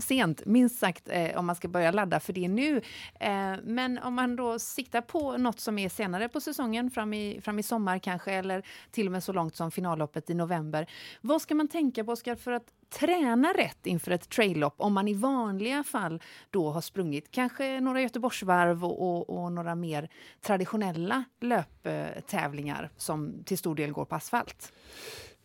sent, 0.00 0.42
minst 0.46 0.78
sagt, 0.78 1.08
eh, 1.30 1.38
om 1.38 1.46
man 1.46 1.56
ska 1.56 1.68
börja 1.68 1.90
ladda 1.90 2.20
för 2.20 2.32
det 2.32 2.48
nu. 2.48 2.76
Eh, 3.20 3.54
men 3.62 3.98
om 3.98 4.14
man 4.14 4.36
då 4.36 4.58
siktar 4.58 5.00
på 5.00 5.36
något 5.36 5.60
som 5.60 5.78
är 5.78 5.88
senare 5.88 6.28
på 6.28 6.40
säsongen, 6.40 6.90
fram 6.90 7.14
i, 7.14 7.40
fram 7.42 7.58
i 7.58 7.62
sommar 7.62 7.98
kanske, 7.98 8.32
eller 8.32 8.62
till 8.90 9.06
och 9.06 9.12
med 9.12 9.24
så 9.24 9.32
långt 9.32 9.56
som 9.56 9.70
finalloppet 9.70 10.30
i 10.30 10.34
november. 10.34 10.86
Vad 11.20 11.42
ska 11.42 11.54
man 11.54 11.68
tänka 11.68 12.04
på, 12.04 12.12
Oskar, 12.12 12.34
för 12.34 12.52
att 12.52 12.66
träna 12.92 13.52
rätt 13.52 13.86
inför 13.86 14.10
ett 14.10 14.28
traillopp 14.28 14.74
om 14.76 14.92
man 14.92 15.08
i 15.08 15.14
vanliga 15.14 15.84
fall 15.84 16.22
då 16.50 16.70
har 16.70 16.80
sprungit 16.80 17.30
kanske 17.30 17.80
några 17.80 18.02
Göteborgsvarv 18.02 18.84
och, 18.84 19.02
och, 19.02 19.44
och 19.44 19.52
några 19.52 19.74
mer 19.74 20.08
traditionella 20.40 21.24
löptävlingar 21.40 22.90
som 22.96 23.44
till 23.44 23.58
stor 23.58 23.74
del 23.74 23.92
går 23.92 24.04
på 24.04 24.14
asfalt? 24.14 24.72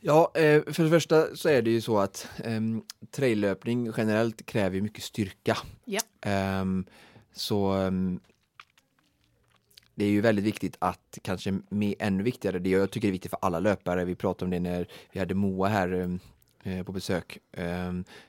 Ja, 0.07 0.31
eh, 0.33 0.63
för 0.73 0.83
det 0.83 0.89
första 0.89 1.35
så 1.35 1.49
är 1.49 1.61
det 1.61 1.71
ju 1.71 1.81
så 1.81 1.99
att 1.99 2.27
um, 2.45 2.83
traillöpning 3.11 3.91
generellt 3.97 4.45
kräver 4.45 4.81
mycket 4.81 5.03
styrka. 5.03 5.57
Ja. 5.85 6.01
Um, 6.61 6.85
så 7.33 7.73
um, 7.73 8.19
det 9.95 10.05
är 10.05 10.09
ju 10.09 10.21
väldigt 10.21 10.45
viktigt 10.45 10.77
att, 10.79 11.17
kanske 11.21 11.59
med, 11.69 11.95
ännu 11.99 12.23
viktigare, 12.23 12.59
det 12.59 12.69
jag 12.69 12.91
tycker 12.91 13.07
är 13.07 13.11
viktigt 13.11 13.31
för 13.31 13.39
alla 13.41 13.59
löpare, 13.59 14.05
vi 14.05 14.15
pratade 14.15 14.45
om 14.45 14.51
det 14.51 14.59
när 14.59 14.87
vi 15.11 15.19
hade 15.19 15.35
Moa 15.35 15.67
här 15.67 16.19
eh, 16.63 16.83
på 16.83 16.91
besök, 16.91 17.37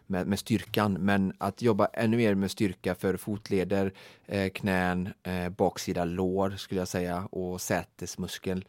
med, 0.06 0.26
med, 0.26 0.38
styrkan, 0.38 0.92
men 0.92 1.32
att 1.38 1.62
jobba 1.62 1.86
ännu 1.86 2.16
mer 2.16 2.34
med 2.34 2.50
styrka 2.50 2.94
för 2.94 3.16
fotleder, 3.16 3.92
eh, 4.26 4.48
knän, 4.50 5.08
baksida 5.56 6.04
lår 6.04 6.50
skulle 6.50 6.80
jag 6.80 6.88
säga 6.88 7.28
och 7.30 7.60
sätesmuskel 7.60 8.64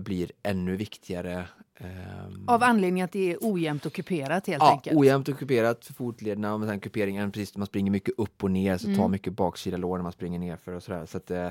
blir 0.00 0.32
ännu 0.42 0.76
viktigare 0.76 1.46
Av 2.46 2.62
anledning 2.62 3.02
att 3.02 3.12
det 3.12 3.32
är 3.32 3.38
ojämnt 3.40 3.86
och 3.86 3.92
kuperat 3.92 4.46
helt 4.46 4.62
ja, 4.62 4.72
enkelt? 4.72 4.96
ojämnt 4.96 5.28
och 5.28 5.38
kuperat 5.38 5.84
för 5.84 5.94
fotlederna 5.94 6.54
och 6.54 6.66
sen 6.66 6.80
kuperingen, 6.80 7.32
precis 7.32 7.56
man 7.56 7.66
springer 7.66 7.90
mycket 7.90 8.14
upp 8.18 8.44
och 8.44 8.50
ner 8.50 8.78
så 8.78 8.86
mm. 8.86 8.98
tar 8.98 9.08
mycket 9.08 9.32
baksida 9.32 9.76
lår 9.76 9.96
när 9.96 10.02
man 10.02 10.12
springer 10.12 10.38
nerför 10.38 10.72
och 10.72 10.82
sådär. 10.82 11.06
Så 11.06 11.16
att, 11.16 11.30
eh, 11.30 11.48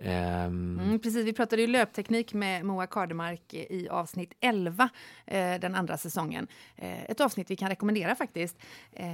Um, 0.00 0.80
mm, 0.80 0.98
precis, 0.98 1.26
vi 1.26 1.32
pratade 1.32 1.62
ju 1.62 1.68
löpteknik 1.68 2.34
med 2.34 2.64
Moa 2.64 2.86
Kardemark 2.86 3.54
i 3.54 3.88
avsnitt 3.90 4.32
11 4.40 4.88
eh, 5.26 5.60
den 5.60 5.74
andra 5.74 5.96
säsongen. 5.96 6.46
Eh, 6.76 7.04
ett 7.04 7.20
avsnitt 7.20 7.50
vi 7.50 7.56
kan 7.56 7.68
rekommendera 7.68 8.14
faktiskt. 8.14 8.56
Eh, 8.92 9.06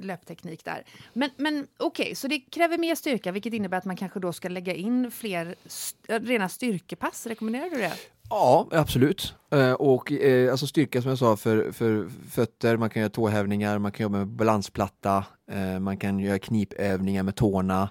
löpteknik 0.00 0.64
där. 0.64 0.84
Men, 1.12 1.30
men 1.36 1.66
okej, 1.76 2.04
okay, 2.04 2.14
så 2.14 2.28
det 2.28 2.40
kräver 2.40 2.78
mer 2.78 2.94
styrka 2.94 3.32
vilket 3.32 3.52
innebär 3.54 3.78
att 3.78 3.84
man 3.84 3.96
kanske 3.96 4.20
då 4.20 4.32
ska 4.32 4.48
lägga 4.48 4.74
in 4.74 5.10
fler 5.10 5.54
st 5.66 6.18
rena 6.18 6.48
styrkepass. 6.48 7.26
Rekommenderar 7.26 7.70
du 7.70 7.76
det? 7.76 7.92
Ja, 8.30 8.68
absolut. 8.70 9.34
Eh, 9.50 9.72
och 9.72 10.12
eh, 10.12 10.50
alltså 10.50 10.66
styrka 10.66 11.02
som 11.02 11.08
jag 11.08 11.18
sa 11.18 11.36
för, 11.36 11.72
för 11.72 12.08
fötter, 12.30 12.76
man 12.76 12.90
kan 12.90 13.02
göra 13.02 13.10
tåhävningar, 13.10 13.78
man 13.78 13.92
kan 13.92 14.04
jobba 14.04 14.18
med 14.18 14.28
balansplatta, 14.28 15.24
eh, 15.50 15.80
man 15.80 15.96
kan 15.96 16.18
göra 16.18 16.38
knipövningar 16.38 17.22
med 17.22 17.36
tårna. 17.36 17.90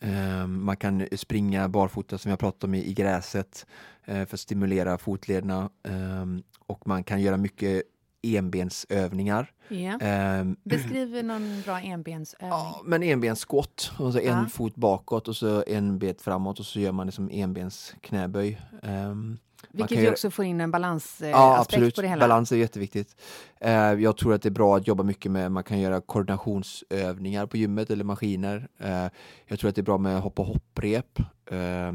Ehm, 0.00 0.64
man 0.64 0.76
kan 0.76 1.06
springa 1.12 1.68
barfota 1.68 2.18
som 2.18 2.30
jag 2.30 2.38
pratade 2.38 2.70
om 2.70 2.74
i, 2.74 2.92
gräset 2.92 3.66
eh, 4.04 4.26
för 4.26 4.34
att 4.34 4.40
stimulera 4.40 4.98
fotlederna 4.98 5.70
ehm, 5.88 6.42
och 6.66 6.86
man 6.86 7.04
kan 7.04 7.20
göra 7.20 7.36
mycket 7.36 7.82
enbensövningar. 8.22 9.52
Yeah. 9.68 10.40
Um, 10.40 10.56
Beskriv 10.64 11.24
någon 11.24 11.62
bra 11.64 11.80
enbensövning. 11.80 12.50
Ja, 12.50 12.82
men 12.84 13.02
enbensskott, 13.02 13.92
alltså 13.98 14.20
en 14.20 14.48
fot 14.48 14.74
bakåt 14.74 15.28
och 15.28 15.36
så 15.36 15.64
en 15.66 15.98
bet 15.98 16.22
framåt 16.22 16.60
och 16.60 16.66
så 16.66 16.80
gör 16.80 16.92
man 16.92 17.06
det 17.06 17.12
som 17.12 17.30
enbens 17.32 17.94
knäböj. 18.00 18.60
Um, 18.82 19.38
vilket 19.72 19.98
ju 19.98 20.10
också 20.10 20.30
får 20.30 20.44
in 20.44 20.60
en 20.60 20.70
balansaspekt 20.70 21.32
ja, 21.32 21.58
absolut. 21.60 21.94
på 21.94 22.02
det 22.02 22.08
hela. 22.08 22.20
Balans 22.20 22.52
är 22.52 22.56
jätteviktigt. 22.56 23.16
Eh, 23.60 23.72
jag 23.92 24.16
tror 24.16 24.34
att 24.34 24.42
det 24.42 24.48
är 24.48 24.50
bra 24.50 24.76
att 24.76 24.86
jobba 24.86 25.02
mycket 25.02 25.32
med, 25.32 25.52
man 25.52 25.64
kan 25.64 25.80
göra 25.80 26.00
koordinationsövningar 26.00 27.46
på 27.46 27.56
gymmet 27.56 27.90
eller 27.90 28.04
maskiner. 28.04 28.68
Eh, 28.78 29.06
jag 29.46 29.58
tror 29.58 29.68
att 29.68 29.74
det 29.74 29.80
är 29.80 29.84
bra 29.84 29.98
med 29.98 30.20
hopp 30.20 30.38
och 30.38 30.46
hopprep. 30.46 31.18
Eh, 31.50 31.92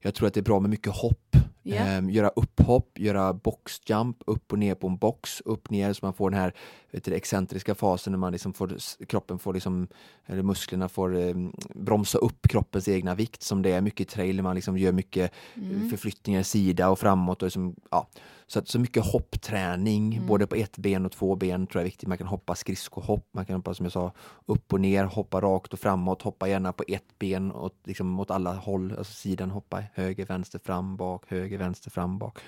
jag 0.00 0.14
tror 0.14 0.28
att 0.28 0.34
det 0.34 0.40
är 0.40 0.44
bra 0.44 0.60
med 0.60 0.70
mycket 0.70 0.92
hopp. 0.92 1.36
Yeah. 1.64 2.10
göra 2.10 2.28
upphopp, 2.28 2.98
göra 2.98 3.32
boxjump, 3.32 4.16
upp 4.26 4.52
och 4.52 4.58
ner 4.58 4.74
på 4.74 4.86
en 4.86 4.96
box, 4.96 5.40
upp 5.40 5.70
ner 5.70 5.92
så 5.92 6.06
man 6.06 6.14
får 6.14 6.30
den 6.30 6.40
här 6.40 6.54
vet 6.90 7.04
du, 7.04 7.14
excentriska 7.14 7.74
fasen 7.74 8.12
när 8.12 8.18
man 8.18 8.32
liksom 8.32 8.52
får, 8.52 8.76
kroppen 9.06 9.38
får 9.38 9.54
liksom, 9.54 9.88
eller 10.26 10.42
musklerna 10.42 10.88
får 10.88 11.18
eh, 11.18 11.34
bromsa 11.74 12.18
upp 12.18 12.48
kroppens 12.48 12.88
egna 12.88 13.14
vikt 13.14 13.42
som 13.42 13.62
det 13.62 13.72
är 13.72 13.80
mycket 13.80 14.00
i 14.00 14.04
trail, 14.04 14.42
man 14.42 14.54
liksom 14.54 14.78
gör 14.78 14.92
mycket 14.92 15.32
mm. 15.54 15.90
förflyttningar 15.90 16.42
sida 16.42 16.88
och 16.90 16.98
framåt 16.98 17.42
och 17.42 17.46
liksom, 17.46 17.74
ja, 17.90 18.08
så, 18.46 18.58
att, 18.58 18.68
så 18.68 18.78
mycket 18.78 19.04
hoppträning, 19.04 20.14
mm. 20.14 20.26
både 20.26 20.46
på 20.46 20.54
ett 20.54 20.78
ben 20.78 20.99
och 21.06 21.12
två 21.12 21.36
ben 21.36 21.66
tror 21.66 21.80
jag 21.80 21.82
är 21.82 21.90
viktigt. 21.90 22.08
Man 22.08 22.18
kan 22.18 22.26
hoppa 22.26 22.54
skridskohopp, 22.54 23.28
man 23.32 23.44
kan 23.44 23.56
hoppa 23.56 23.74
som 23.74 23.84
jag 23.84 23.92
sa 23.92 24.12
upp 24.46 24.72
och 24.72 24.80
ner, 24.80 25.04
hoppa 25.04 25.40
rakt 25.40 25.72
och 25.72 25.78
framåt, 25.78 26.22
hoppa 26.22 26.48
gärna 26.48 26.72
på 26.72 26.84
ett 26.88 27.18
ben 27.18 27.52
åt, 27.52 27.74
liksom, 27.84 28.20
åt 28.20 28.30
alla 28.30 28.54
håll, 28.54 28.94
alltså 28.98 29.12
sidan 29.12 29.50
hoppa 29.50 29.82
höger, 29.94 30.26
vänster, 30.26 30.60
fram, 30.64 30.96
bak, 30.96 31.24
höger, 31.28 31.58
vänster, 31.58 31.90
fram, 31.90 32.18
bak. 32.18 32.38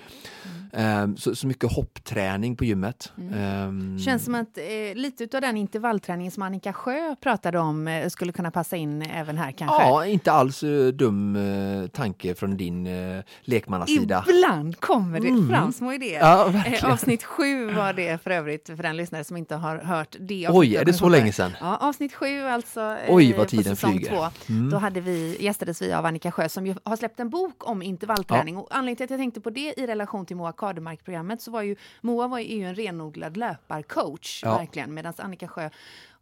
Mm. 0.73 1.03
Um, 1.03 1.17
så, 1.17 1.35
så 1.35 1.47
mycket 1.47 1.75
hoppträning 1.75 2.55
på 2.55 2.65
gymmet. 2.65 3.11
Mm. 3.17 3.67
Um, 3.67 3.99
Känns 3.99 4.25
som 4.25 4.35
att 4.35 4.57
eh, 4.57 4.95
lite 4.95 5.37
av 5.37 5.41
den 5.41 5.57
intervallträningen 5.57 6.31
som 6.31 6.43
Annika 6.43 6.73
Sjö 6.73 7.15
pratade 7.15 7.59
om 7.59 7.87
eh, 7.87 8.09
skulle 8.09 8.31
kunna 8.31 8.51
passa 8.51 8.77
in 8.77 9.01
även 9.01 9.37
här 9.37 9.51
kanske? 9.51 9.83
Ja, 9.83 10.05
inte 10.05 10.31
alls 10.31 10.63
uh, 10.63 10.87
dum 10.87 11.35
uh, 11.35 11.87
tanke 11.87 12.35
från 12.35 12.57
din 12.57 12.87
uh, 12.87 13.23
lekmannasida. 13.41 14.25
Ibland 14.29 14.79
kommer 14.79 15.19
det 15.19 15.27
mm. 15.27 15.49
fram 15.49 15.73
små 15.73 15.93
idéer. 15.93 16.19
Ja, 16.19 16.53
eh, 16.65 16.91
avsnitt 16.91 17.23
sju 17.23 17.65
var 17.65 17.93
det 17.93 18.23
för 18.23 18.31
övrigt, 18.31 18.42
för 18.45 18.83
den 18.83 18.97
lyssnare 18.97 19.23
som 19.23 19.37
inte 19.37 19.55
har 19.55 19.77
hört 19.77 20.15
det. 20.19 20.49
Oj, 20.49 20.75
är 20.75 20.85
det 20.85 20.93
så 20.93 21.09
länge 21.09 21.31
sedan? 21.31 21.51
Ja, 21.59 21.77
avsnitt 21.77 22.13
sju 22.13 22.41
alltså. 22.41 22.81
Eh, 22.81 23.15
Oj, 23.15 23.33
vad 23.33 23.47
tiden 23.47 23.75
flyger. 23.75 24.09
Två, 24.09 24.53
mm. 24.53 24.69
Då 24.69 24.77
hade 24.77 25.01
vi, 25.01 25.37
gästades 25.39 25.81
vi 25.81 25.93
av 25.93 26.05
Annika 26.05 26.31
Sjö 26.31 26.49
som 26.49 26.67
ju 26.67 26.75
har 26.83 26.95
släppt 26.95 27.19
en 27.19 27.29
bok 27.29 27.69
om 27.69 27.81
intervallträning. 27.81 28.55
Ja. 28.55 28.61
Och 28.61 28.67
anledningen 28.71 28.97
till 28.97 29.03
att 29.03 29.09
jag 29.09 29.19
tänkte 29.19 29.41
på 29.41 29.49
det 29.49 29.73
i 29.77 29.87
relation 29.87 30.25
till 30.25 30.35
Moa 30.35 30.51
Kardemark-programmet 30.51 31.41
så 31.41 31.51
var 31.51 31.61
ju 31.61 31.75
Moa 32.01 32.27
var 32.27 32.39
ju 32.39 32.63
en 32.63 32.75
renodlad 32.75 33.37
löparcoach, 33.37 34.43
ja. 34.43 34.57
verkligen, 34.57 34.93
medan 34.93 35.13
Annika 35.17 35.47
Sjö 35.47 35.69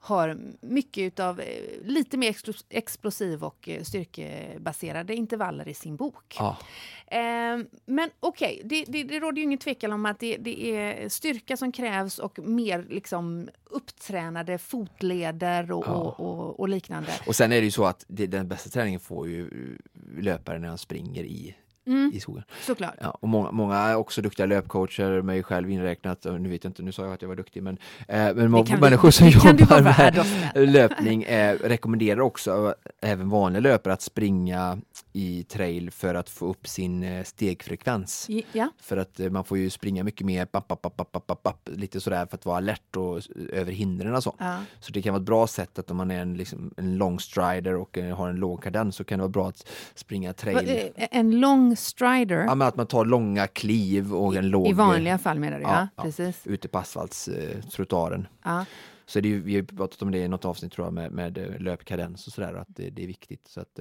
har 0.03 0.37
mycket 0.61 1.19
av 1.19 1.39
eh, 1.39 1.45
lite 1.83 2.17
mer 2.17 2.35
explosiv 2.69 3.43
och 3.43 3.69
eh, 3.69 3.83
styrkebaserade 3.83 5.15
intervaller 5.15 5.67
i 5.67 5.73
sin 5.73 5.95
bok. 5.95 6.35
Ja. 6.39 6.57
Eh, 7.07 7.19
men 7.85 8.09
okej, 8.19 8.55
okay, 8.55 8.61
det, 8.63 8.85
det, 8.91 9.03
det 9.03 9.19
råder 9.19 9.37
ju 9.37 9.43
ingen 9.43 9.59
tvekan 9.59 9.93
om 9.93 10.05
att 10.05 10.19
det, 10.19 10.37
det, 10.37 10.75
är 10.75 11.09
styrka 11.09 11.57
som 11.57 11.71
krävs 11.71 12.19
och 12.19 12.39
mer 12.39 12.85
liksom 12.89 13.49
upptränade 13.63 14.57
fotleder 14.57 15.71
och, 15.71 15.83
ja. 15.87 15.91
och, 15.91 16.19
och, 16.19 16.59
och, 16.59 16.69
liknande. 16.69 17.11
Och 17.27 17.35
sen 17.35 17.51
är 17.51 17.55
det 17.55 17.65
ju 17.65 17.71
så 17.71 17.85
att 17.85 18.05
den 18.07 18.47
bästa 18.47 18.69
träningen 18.69 18.99
får 18.99 19.27
ju 19.27 19.77
löparen 20.17 20.61
när 20.61 20.69
han 20.69 20.77
springer 20.77 21.23
i 21.23 21.55
mm. 21.87 22.11
i 22.13 22.19
skogen. 22.19 22.43
Såklart. 22.61 22.95
Ja, 23.01 23.09
och 23.09 23.29
många, 23.29 23.51
många 23.51 23.75
är 23.75 23.95
också 23.95 24.21
duktiga 24.21 24.45
löpcoacher, 24.45 25.21
mig 25.21 25.43
själv 25.43 25.69
inräknat. 25.69 26.25
Nu 26.39 26.49
vet 26.49 26.63
jag 26.63 26.69
inte, 26.69 26.83
nu 26.83 26.91
sa 26.91 27.03
jag 27.03 27.13
att 27.13 27.21
jag 27.21 27.29
var 27.29 27.35
duktig, 27.35 27.63
men, 27.63 27.77
eh, 28.07 28.35
men 28.35 28.51
människor 28.51 29.11
som 29.11 29.27
jobbar 29.29 29.81
med 29.81 30.25
löpning 30.73 31.23
eh, 31.23 31.57
rekommenderar 31.63 32.21
också 32.21 32.75
även 33.01 33.29
vanliga 33.29 33.61
löpare 33.61 33.93
att 33.93 34.01
springa 34.01 34.77
i 35.13 35.43
trail 35.43 35.91
för 35.91 36.15
att 36.15 36.29
få 36.29 36.45
upp 36.45 36.67
sin 36.67 37.03
eh, 37.03 37.23
stegfrekvens. 37.23 38.27
Ja. 38.51 38.69
För 38.81 38.97
att 38.97 39.19
eh, 39.19 39.29
man 39.29 39.43
får 39.43 39.57
ju 39.57 39.69
springa 39.69 40.03
mycket 40.03 40.25
mer, 40.25 40.47
bap, 40.51 40.67
bap, 40.67 40.81
bap, 40.81 41.11
bap, 41.11 41.43
bap, 41.43 41.69
lite 41.71 42.01
sådär 42.01 42.25
för 42.25 42.37
att 42.37 42.45
vara 42.45 42.57
alert 42.57 42.95
och 42.95 43.21
över 43.53 43.71
hindren 43.71 44.15
och 44.15 44.23
så. 44.23 44.35
Ja. 44.37 44.57
Så 44.79 44.91
det 44.91 45.01
kan 45.01 45.13
vara 45.13 45.21
ett 45.21 45.25
bra 45.25 45.47
sätt 45.47 45.79
att 45.79 45.91
om 45.91 45.97
man 45.97 46.11
är 46.11 46.21
en, 46.21 46.33
liksom, 46.37 46.73
en 46.77 46.97
long 46.97 47.19
strider 47.19 47.75
och 47.75 47.97
eh, 47.97 48.17
har 48.17 48.29
en 48.29 48.35
låg 48.35 48.63
kadens 48.63 48.95
så 48.95 49.03
kan 49.03 49.19
det 49.19 49.23
vara 49.23 49.31
bra 49.31 49.49
att 49.49 49.67
springa 49.95 50.33
trail. 50.33 50.91
En 50.95 51.39
lång 51.39 51.70
strider? 51.75 52.43
Ja, 52.43 52.55
men 52.55 52.67
att 52.67 52.75
man 52.75 52.87
tar 52.87 53.05
långa 53.05 53.47
kliv 53.47 54.13
och 54.13 54.35
en 54.35 54.49
låg... 54.49 54.67
I 54.67 54.73
vanliga 54.73 55.17
fall 55.17 55.39
menar 55.39 55.57
du? 55.57 55.63
Ja, 55.63 55.87
ja 55.95 56.03
precis. 56.03 56.47
Ute 56.47 56.67
på 56.67 56.79
asfaltstrottoaren. 56.79 58.27
Ja. 58.43 58.65
Så 59.05 59.19
det, 59.19 59.33
vi 59.35 59.55
har 59.55 59.63
pratat 59.63 60.01
om 60.01 60.11
det 60.11 60.17
i 60.17 60.27
något 60.27 60.45
avsnitt 60.45 60.71
tror 60.71 60.87
jag 60.87 60.93
med, 60.93 61.11
med 61.11 61.61
löpkadens 61.61 62.27
och 62.27 62.33
sådär, 62.33 62.53
att 62.53 62.67
det, 62.67 62.89
det, 62.89 63.03
är 63.03 63.07
viktigt. 63.07 63.47
Så 63.47 63.61
att, 63.61 63.79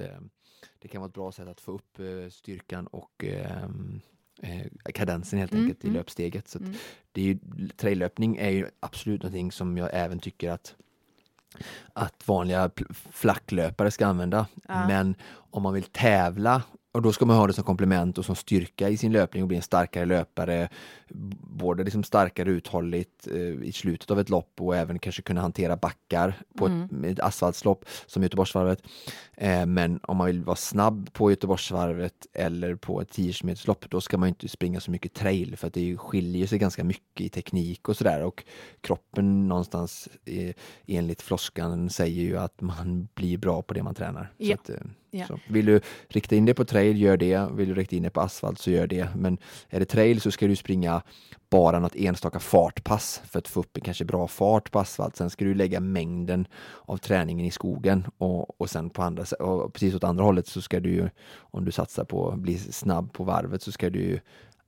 det 0.79 0.87
kan 0.87 1.01
vara 1.01 1.09
ett 1.09 1.13
bra 1.13 1.31
sätt 1.31 1.47
att 1.47 1.61
få 1.61 1.71
upp 1.71 1.99
eh, 1.99 2.29
styrkan 2.29 2.87
och 2.87 3.23
ehm, 3.23 4.01
eh, 4.41 4.91
kadensen 4.93 5.39
helt 5.39 5.51
mm, 5.51 5.63
enkelt 5.63 5.83
mm. 5.83 5.95
i 5.95 5.97
löpsteget. 5.97 6.47
Så 6.47 6.59
mm. 6.59 6.73
det 7.11 7.21
är 7.21 7.25
ju, 7.25 7.39
traillöpning 7.67 8.37
är 8.37 8.49
ju 8.49 8.67
absolut 8.79 9.23
någonting 9.23 9.51
som 9.51 9.77
jag 9.77 9.89
även 9.93 10.19
tycker 10.19 10.51
att 10.51 10.75
att 11.93 12.27
vanliga 12.27 12.71
flacklöpare 13.11 13.91
ska 13.91 14.07
använda. 14.07 14.47
Ja. 14.67 14.87
Men 14.87 15.15
om 15.31 15.63
man 15.63 15.73
vill 15.73 15.83
tävla 15.83 16.63
och 16.91 17.01
då 17.01 17.13
ska 17.13 17.25
man 17.25 17.37
ha 17.37 17.47
det 17.47 17.53
som 17.53 17.63
komplement 17.63 18.17
och 18.17 18.25
som 18.25 18.35
styrka 18.35 18.89
i 18.89 18.97
sin 18.97 19.11
löpning 19.11 19.43
och 19.43 19.47
bli 19.47 19.57
en 19.57 19.63
starkare 19.63 20.05
löpare. 20.05 20.69
Både 21.39 21.83
liksom 21.83 22.03
starkare 22.03 22.49
uthålligt 22.49 23.27
eh, 23.27 23.63
i 23.63 23.71
slutet 23.71 24.11
av 24.11 24.19
ett 24.19 24.29
lopp 24.29 24.61
och 24.61 24.75
även 24.75 24.99
kanske 24.99 25.21
kunna 25.21 25.41
hantera 25.41 25.77
backar 25.77 26.33
på 26.57 26.65
mm. 26.65 27.03
ett, 27.03 27.11
ett 27.11 27.19
asfaltslopp 27.19 27.85
som 28.05 28.23
Göteborgsvarvet. 28.23 28.83
Eh, 29.33 29.65
men 29.65 29.99
om 30.03 30.17
man 30.17 30.27
vill 30.27 30.43
vara 30.43 30.55
snabb 30.55 31.13
på 31.13 31.29
Göteborgsvarvet 31.29 32.27
eller 32.33 32.75
på 32.75 33.01
ett 33.01 33.09
10 33.09 33.33
km 33.33 33.55
lopp 33.65 33.89
då 33.89 34.01
ska 34.01 34.17
man 34.17 34.29
inte 34.29 34.47
springa 34.47 34.79
så 34.79 34.91
mycket 34.91 35.13
trail 35.13 35.57
för 35.57 35.67
att 35.67 35.73
det 35.73 35.97
skiljer 35.97 36.47
sig 36.47 36.59
ganska 36.59 36.83
mycket 36.83 37.21
i 37.21 37.29
teknik 37.29 37.89
och 37.89 37.97
sådär 37.97 38.23
och 38.23 38.43
kroppen 38.81 39.47
någonstans 39.47 40.09
eh, 40.25 40.53
enligt 40.87 41.21
floskan 41.21 41.89
säger 41.89 42.21
ju 42.21 42.37
att 42.37 42.61
man 42.61 43.07
blir 43.13 43.37
bra 43.37 43.61
på 43.61 43.73
det 43.73 43.83
man 43.83 43.95
tränar. 43.95 44.33
Ja. 44.37 44.55
Att, 44.55 44.69
eh, 44.69 44.75
Ja. 45.11 45.27
Så 45.27 45.39
vill 45.47 45.65
du 45.65 45.81
rikta 46.07 46.35
in 46.35 46.45
dig 46.45 46.55
på 46.55 46.65
trail, 46.65 47.01
gör 47.01 47.17
det. 47.17 47.47
Vill 47.53 47.69
du 47.69 47.75
rikta 47.75 47.95
in 47.95 48.03
dig 48.03 48.11
på 48.11 48.21
asfalt, 48.21 48.59
så 48.59 48.71
gör 48.71 48.87
det. 48.87 49.09
Men 49.15 49.37
är 49.69 49.79
det 49.79 49.85
trail 49.85 50.21
så 50.21 50.31
ska 50.31 50.47
du 50.47 50.55
springa 50.55 51.01
bara 51.49 51.79
något 51.79 51.95
enstaka 51.95 52.39
fartpass 52.39 53.21
för 53.25 53.39
att 53.39 53.47
få 53.47 53.59
upp 53.59 53.77
en 53.77 53.83
kanske 53.83 54.05
bra 54.05 54.27
fart 54.27 54.71
på 54.71 54.79
asfalt. 54.79 55.15
Sen 55.15 55.29
ska 55.29 55.45
du 55.45 55.53
lägga 55.53 55.79
mängden 55.79 56.47
av 56.85 56.97
träningen 56.97 57.45
i 57.45 57.51
skogen 57.51 58.07
och, 58.17 58.61
och 58.61 58.69
sen 58.69 58.89
på 58.89 59.01
andra 59.01 59.23
och 59.39 59.73
precis 59.73 59.95
åt 59.95 60.03
andra 60.03 60.23
hållet 60.23 60.47
så 60.47 60.61
ska 60.61 60.79
du 60.79 61.09
om 61.37 61.65
du 61.65 61.71
satsar 61.71 62.03
på 62.03 62.29
att 62.29 62.39
bli 62.39 62.57
snabb 62.57 63.13
på 63.13 63.23
varvet 63.23 63.61
så 63.61 63.71
ska 63.71 63.89
du 63.89 64.19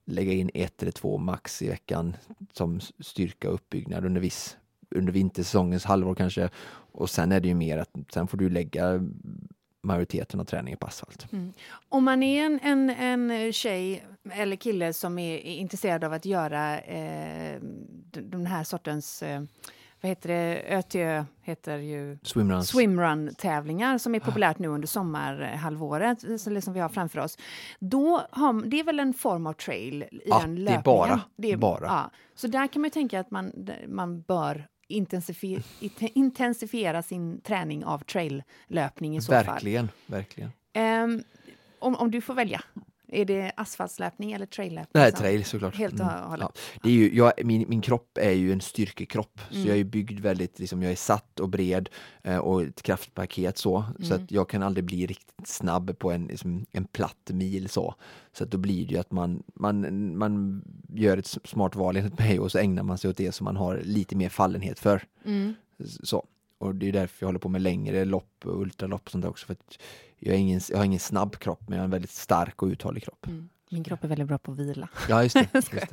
lägga 0.06 0.32
in 0.32 0.52
ett 0.54 0.82
eller 0.82 0.92
två 0.92 1.18
max 1.18 1.62
i 1.62 1.68
veckan 1.68 2.16
som 2.54 2.80
styrka 3.00 3.48
och 3.48 3.54
uppbyggnad 3.54 4.06
under 4.06 4.22
viss 4.22 4.58
under 4.96 5.14
vintersäsongens 5.14 5.86
halvår 5.86 6.16
kanske 6.16 6.50
och 6.92 7.10
sen 7.10 7.32
är 7.32 7.40
det 7.40 7.48
ju 7.48 7.56
mer 7.56 7.78
att 7.78 7.90
sen 8.14 8.28
får 8.28 8.38
du 8.38 8.50
lägga 8.50 9.00
majoriteten 9.84 10.40
av 10.40 10.46
träningen 10.46 10.78
på 10.78 10.88
asfalt. 10.88 11.32
Mm. 11.34 11.54
Om 11.90 12.04
man 12.04 12.24
är 12.24 12.46
en, 12.46 12.60
en, 12.60 12.90
en 12.90 13.54
tjej 13.54 14.06
eller 14.32 14.56
kille 14.56 14.94
som 14.94 15.20
är, 15.20 15.38
intresserad 15.38 16.04
av 16.04 16.14
att 16.14 16.26
göra 16.26 16.80
eh, 16.80 17.60
den 18.12 18.46
här 18.46 18.64
sortens 18.64 19.24
eh, 19.24 19.42
vad 20.04 20.10
heter 20.10 20.30
det, 20.30 20.64
ÖTÖ 20.68 21.26
heter 21.42 21.78
ju 21.78 22.18
Swimruns. 22.24 22.68
swimrun-tävlingar 22.68 23.98
som 23.98 24.16
är 24.16 24.20
populärt 24.20 24.60
nu 24.60 24.68
under 24.68 24.88
sommarhalvåret 24.88 26.42
som 26.42 26.54
liksom 26.54 26.74
vi 26.74 26.80
har 26.80 26.90
framför 26.90 27.20
oss. 27.20 27.38
Då 27.80 28.22
har, 28.32 28.70
det 28.70 28.80
är 28.80 28.84
väl 28.84 29.00
en 29.00 29.14
form 29.14 29.48
av 29.48 29.54
trail 29.54 30.04
i 30.04 30.22
ja, 30.26 30.40
den 30.40 30.56
löpningen? 30.56 30.66
Det 30.66 30.74
är 30.74 30.84
bara. 30.84 31.22
Det 31.36 31.52
är, 31.52 31.58
bara. 31.58 31.86
Ja. 31.86 32.12
Så 32.36 32.48
där 32.48 32.68
kan 32.68 32.82
man 32.82 32.92
tänka 32.92 33.20
att 33.20 33.32
man, 33.32 33.70
man 33.88 34.22
bör 34.22 34.68
intensifiera, 34.88 35.64
intensifiera 36.14 37.04
sin 37.04 37.42
träning 37.42 37.86
av 37.86 38.00
traillöpning 38.00 39.18
i 39.18 39.22
så 39.22 39.32
verkligen, 39.32 39.88
fall. 39.88 39.98
Verkligen, 40.06 40.52
um, 41.04 41.24
om, 41.80 41.96
om 41.96 42.12
du 42.12 42.22
får 42.22 42.34
välja, 42.34 42.62
är 43.14 43.26
det 43.26 43.52
asfaltslöpning 43.58 44.32
eller 44.32 44.46
traillöpning? 44.46 45.02
Nej, 45.02 45.12
trail 45.12 45.46
såklart. 45.46 45.76
Helt 45.76 45.94
och 45.94 46.00
Mm. 46.12 46.24
hållet. 46.24 46.48
Ja. 46.74 46.80
Det 46.84 46.90
är 46.90 46.94
ju, 46.94 47.16
jag, 47.16 47.32
min, 47.44 47.66
min 47.70 47.82
kropp 47.82 48.18
är 48.22 48.32
ju 48.32 48.52
en 48.54 48.62
styrkekropp, 48.62 49.40
så 49.50 49.56
Mm. 49.56 49.68
jag 49.68 49.78
är 49.78 49.84
byggd 49.84 50.20
väldigt, 50.20 50.60
liksom, 50.60 50.84
jag 50.84 50.92
är 50.92 50.96
satt 50.96 51.40
och 51.40 51.50
bred 51.50 51.90
eh, 52.24 52.38
och 52.38 52.64
ett 52.64 52.82
kraftpaket 52.82 53.58
så, 53.58 53.86
så 54.00 54.14
Mm. 54.14 54.24
att 54.24 54.32
jag 54.32 54.50
kan 54.50 54.64
aldrig 54.64 54.84
bli 54.86 55.06
riktigt 55.06 55.48
snabb 55.48 56.00
på 56.00 56.12
en, 56.12 56.26
liksom, 56.26 56.66
en 56.72 56.86
platt 56.86 57.30
mil 57.34 57.70
så. 57.70 57.96
Så 58.34 58.44
att 58.44 58.52
då 58.52 58.58
blir 58.58 58.88
det 58.88 58.94
ju 58.94 59.00
att 59.00 59.12
man, 59.12 59.44
man, 59.56 60.18
man 60.18 60.64
gör 60.94 61.18
ett 61.18 61.28
smart 61.46 61.76
val 61.76 61.96
enligt 61.98 62.20
mig 62.20 62.40
och 62.40 62.52
så 62.52 62.58
ägnar 62.58 62.84
man 62.84 62.98
sig 62.98 63.10
åt 63.10 63.18
det 63.18 63.32
som 63.32 63.46
man 63.46 63.56
har 63.56 63.82
lite 63.84 64.16
mer 64.16 64.30
fallenhet 64.30 64.80
för. 64.80 65.04
Mm. 65.26 65.54
Så. 66.04 66.26
Och 66.58 66.76
det 66.76 66.88
är 66.88 66.92
därför 66.92 67.24
jag 67.24 67.28
håller 67.28 67.40
på 67.40 67.50
med 67.50 67.62
längre 67.62 68.06
lopp 68.06 68.46
och 68.46 68.62
ultralopp 68.62 69.06
och 69.06 69.12
sånt 69.12 69.22
där 69.22 69.30
också. 69.30 69.46
För 69.46 69.54
att 69.54 69.80
jag, 70.20 70.36
är 70.36 70.40
ingen, 70.40 70.62
jag 70.70 70.78
har 70.78 70.86
ingen 70.86 71.00
snabb 71.00 71.36
kropp, 71.40 71.62
men 71.68 71.72
jag 71.72 71.82
har 71.82 71.86
en 71.86 71.92
väldigt 71.92 72.12
stark 72.12 72.62
och 72.62 72.68
uthållig 72.68 73.04
kropp. 73.04 73.28
Mm. 73.28 73.50
Min 73.74 73.84
kropp 73.84 74.04
är 74.04 74.08
väldigt 74.08 74.28
bra 74.28 74.38
på 74.38 74.52
att 74.52 74.58
vila. 74.58 74.90
Ja, 75.10 75.24
just 75.24 75.36
det. 75.36 75.48
Just 75.54 75.72
det. 75.72 75.88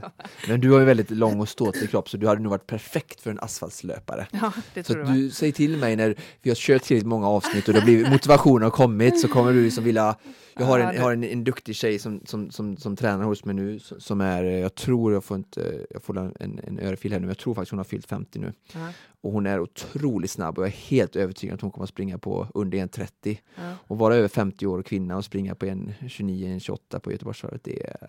Men 0.49 0.60
du 0.60 0.70
har 0.70 0.78
ju 0.78 0.84
väldigt 0.84 1.10
lång 1.10 1.40
och 1.40 1.49
ståtlig 1.49 1.90
kropp 1.90 2.08
så 2.08 2.16
du 2.16 2.26
hade 2.26 2.40
nog 2.42 2.50
varit 2.50 2.66
perfekt 2.66 3.20
för 3.20 3.30
en 3.30 3.40
asfaltslöpare. 3.40 4.26
Ja, 4.32 4.52
det 4.75 4.84
Så 4.87 4.92
tror 4.92 5.02
att 5.02 5.14
du. 5.14 5.20
du 5.22 5.30
säger 5.30 5.52
till 5.52 5.76
mig 5.76 5.96
när 5.96 6.14
vi 6.42 6.50
har 6.50 6.54
kört 6.54 6.82
tillräckligt 6.82 7.06
många 7.08 7.28
avsnitt 7.28 7.68
och 7.68 7.75
det 7.75 7.80
blivit, 7.80 8.10
motivationen 8.10 8.62
har 8.62 8.70
kommit 8.70 9.20
så 9.20 9.28
kommer 9.28 9.52
du 9.52 9.62
liksom 9.64 9.84
vilja 9.84 10.16
Jag 10.58 10.64
har 10.66 10.78
en, 10.80 10.94
jag 10.94 11.02
har 11.02 11.12
en, 11.12 11.25
en 11.25 11.44
duktig 11.44 11.76
tjej 11.76 11.99
som, 11.99 12.20
som, 12.25 12.50
som, 12.50 12.76
som 12.76 12.96
tränar 12.96 13.25
hos 13.25 13.44
mig 13.44 13.54
nu 13.54 13.78
som- 13.78 14.20
är, 14.20 14.42
jag 14.44 14.75
tror 14.75 15.12
jag 15.12 15.25
får 15.25 15.37
inte, 15.37 15.87
jag 15.90 16.02
får 16.02 16.18
en, 16.18 16.60
en, 16.64 16.78
örfil 16.82 17.12
här 17.12 17.20
nu, 17.20 17.28
jag 17.28 17.38
tror 17.38 17.54
faktiskt 17.54 17.70
hon 17.70 17.78
har 17.78 17.84
fyllt 17.84 18.06
50 18.06 18.38
nu. 18.38 18.52
Ja, 18.72 18.88
Och 19.20 19.32
hon 19.32 19.46
är 19.46 19.60
otroligt 19.60 20.30
snabb 20.30 20.58
och 20.58 20.64
jag 20.64 20.68
är 20.68 20.76
helt 20.76 21.16
övertygad 21.16 21.54
att 21.54 21.60
hon 21.60 21.70
kommer 21.70 21.84
att 21.84 21.88
springa 21.90 22.18
på 22.18 22.46
under 22.54 22.78
1.30 22.78 23.38
ja. 23.56 23.62
och 23.87 23.99
vara 23.99 24.16
över 24.16 24.28
50 24.28 24.66
år 24.66 24.78
och 24.78 24.87
kvinna 24.87 25.16
och 25.16 25.25
springa 25.25 25.54
på 25.54 25.66
en 25.66 25.92
29, 26.08 26.46
en 26.52 26.60
28 26.60 27.00
på 27.00 27.12
Göteborgsvarvet, 27.12 27.68
det 27.74 27.86
är, 27.86 28.06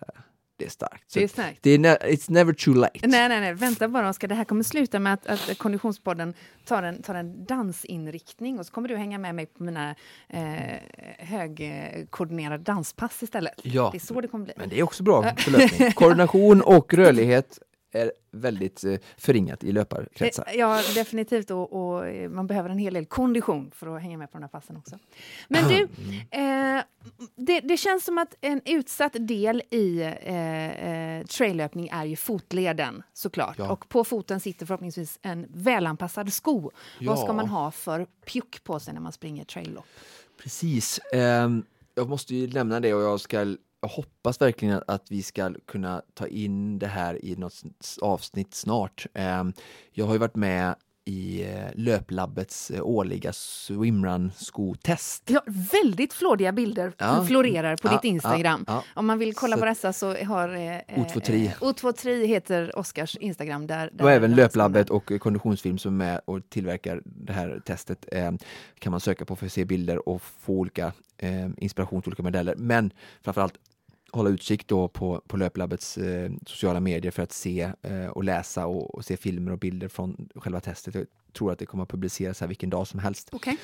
det 0.58 0.64
är 0.64 0.70
starkt. 0.70 1.10
Så 1.10 1.18
Det 1.18 1.24
är 1.24 1.28
starkt. 1.28 1.58
det 1.62 1.70
är 1.70 1.78
ne- 1.78 1.98
it's 2.02 2.30
never 2.30 2.52
too 2.52 2.74
late. 2.74 3.06
Nej, 3.06 3.28
nej, 3.28 3.40
nej, 3.40 3.54
vänta 3.54 3.88
bara 3.88 4.08
Oskar. 4.08 4.28
Det 4.28 4.34
här 4.34 4.44
kommer 4.44 4.62
sluta 4.64 4.98
med 4.98 5.12
att, 5.14 5.26
att 5.26 5.58
Konditionspodden 5.58 6.34
tar 6.64 6.82
en, 6.82 7.02
tar 7.02 7.14
en 7.14 7.44
dansinriktning 7.44 8.58
och 8.58 8.66
så 8.66 8.72
kommer 8.72 8.88
du 8.88 8.96
hänga 8.96 9.18
med 9.18 9.34
mig 9.34 9.46
på 9.46 9.62
mina 9.62 9.94
eh, 10.28 10.78
högkoordinerade 11.18 12.64
danspass 12.64 13.22
istället. 13.22 13.54
Ja. 13.62 13.88
Det 13.92 13.98
är 13.98 14.00
så 14.06 14.20
det 14.20 14.28
kommer 14.28 14.44
bli. 14.44 14.54
Men 14.56 14.68
det 14.68 14.78
är 14.78 14.82
också 14.82 15.02
bra 15.02 15.34
för 15.36 15.50
löpning. 15.50 15.92
Koordination 15.92 16.62
och 16.62 16.94
rörlighet 16.94 17.58
är 17.92 18.12
väldigt 18.30 18.84
eh, 18.84 18.94
förringat 19.16 19.64
i 19.64 19.72
löparkretsar. 19.72 20.44
Eh, 20.48 20.54
Ja, 20.54 20.82
definitivt. 20.94 21.50
Och, 21.50 21.72
och 21.72 22.06
eh, 22.06 22.30
man 22.30 22.46
behöver 22.46 22.70
en 22.70 22.78
hel 22.78 22.94
del 22.94 23.06
kondition 23.06 23.70
för 23.74 23.96
att 23.96 24.02
hänga 24.02 24.18
med 24.18 24.30
på 24.32 24.38
de 24.38 24.42
här 24.42 24.48
passen 24.48 24.76
också. 24.76 24.98
Men 25.48 25.68
du, 25.68 25.82
eh, 26.30 26.82
det, 27.36 27.60
det 27.60 27.76
känns 27.76 28.04
som 28.04 28.18
att 28.18 28.34
en 28.40 28.60
utsatt 28.64 29.12
del 29.18 29.62
i 29.70 30.00
eh, 30.02 30.86
eh, 30.88 31.24
traillöpning 31.26 31.88
är 31.92 32.04
ju 32.04 32.16
fotleden 32.16 33.02
såklart. 33.12 33.58
Ja. 33.58 33.72
Och 33.72 33.88
på 33.88 34.04
foten 34.04 34.40
sitter 34.40 34.66
förhoppningsvis 34.66 35.18
en 35.22 35.46
välanpassad 35.48 36.32
sko. 36.32 36.70
Vad 37.00 37.18
ska 37.18 37.26
Ja. 37.28 37.32
man 37.32 37.48
ha 37.48 37.70
för 37.70 38.06
pjuck 38.26 38.64
på 38.64 38.80
sig 38.80 38.94
när 38.94 39.00
man 39.00 39.12
springer 39.12 39.44
traillopp? 39.44 39.86
Precis. 40.42 41.00
Ehm, 41.12 41.64
jag 41.94 42.08
måste 42.08 42.34
ju 42.34 42.46
lämna 42.46 42.80
det 42.80 42.94
och 42.94 43.02
jag 43.02 43.20
ska 43.20 43.56
jag 43.82 43.88
hoppas 43.88 44.40
verkligen 44.40 44.82
att, 44.86 45.10
vi 45.10 45.22
ska 45.22 45.54
kunna 45.66 46.02
ta 46.14 46.26
in 46.26 46.78
det 46.78 46.86
här 46.86 47.24
i 47.24 47.36
något 47.36 47.62
avsnitt 48.00 48.54
snart. 48.54 49.06
Ehm, 49.14 49.52
jag 49.92 50.06
har 50.06 50.12
ju 50.12 50.18
varit 50.18 50.36
med 50.36 50.74
i 51.04 51.42
eh, 51.42 51.64
Löplabbets 51.74 52.70
eh, 52.70 52.82
årliga 52.82 53.32
swimrun-skotest. 53.32 55.22
Ja, 55.30 55.42
väldigt 55.72 56.12
flådiga 56.12 56.52
bilder 56.52 56.92
Ja. 56.98 57.24
florerar 57.28 57.76
på 57.76 57.88
Ja, 57.88 57.92
ditt 57.92 58.04
Instagram. 58.04 58.64
ja. 58.66 58.84
Om 58.94 59.06
man 59.06 59.18
vill 59.18 59.34
kolla 59.34 59.56
Så- 59.56 59.60
på 59.60 59.66
dessa 59.66 59.92
så 59.92 60.14
har... 60.24 60.48
Eh, 60.48 60.80
O23. 60.88 61.44
Eh, 61.46 61.52
O23 61.60 62.24
heter 62.26 62.78
Oskars 62.78 63.16
Instagram. 63.16 63.66
Där, 63.66 63.90
där 63.92 64.04
Och 64.04 64.10
även 64.10 64.34
Löplabbet 64.34 64.90
och 64.90 65.12
Konditionsfilm 65.20 65.78
som 65.78 66.00
är 66.00 66.04
med 66.06 66.20
och 66.24 66.50
tillverkar 66.50 67.02
det 67.04 67.32
här 67.32 67.62
testet 67.66 68.06
eh, 68.12 68.32
kan 68.78 68.90
man 68.90 69.00
söka 69.00 69.24
på 69.24 69.36
för 69.36 69.46
att 69.46 69.52
se 69.52 69.64
bilder 69.64 70.08
och 70.08 70.22
få 70.22 70.52
olika 70.52 70.92
eh, 71.18 71.48
inspiration 71.56 72.02
till 72.02 72.08
olika 72.10 72.22
modeller. 72.22 72.54
Men 72.56 72.90
framförallt 73.22 73.54
hålla 74.12 74.30
utkik 74.30 74.66
då 74.66 74.88
på, 74.88 75.22
på 75.26 75.36
Löplabbets 75.36 75.98
eh, 75.98 76.30
sociala 76.46 76.80
medier 76.80 77.12
för 77.12 77.22
att 77.22 77.32
se 77.32 77.72
eh, 77.82 78.06
och 78.06 78.24
läsa 78.24 78.66
och, 78.66 78.94
och 78.94 79.04
se 79.04 79.16
filmer 79.16 79.52
och 79.52 79.58
bilder 79.58 79.88
från 79.88 80.28
själva 80.34 80.60
testet. 80.60 80.94
Jag 80.94 81.06
tror 81.32 81.52
att 81.52 81.58
det 81.58 81.66
kommer 81.66 81.82
att 81.82 81.90
publiceras 81.90 82.40
här 82.40 82.48
vilken 82.48 82.70
dag 82.70 82.86
som 82.86 83.00
helst. 83.00 83.28
Okej. 83.32 83.56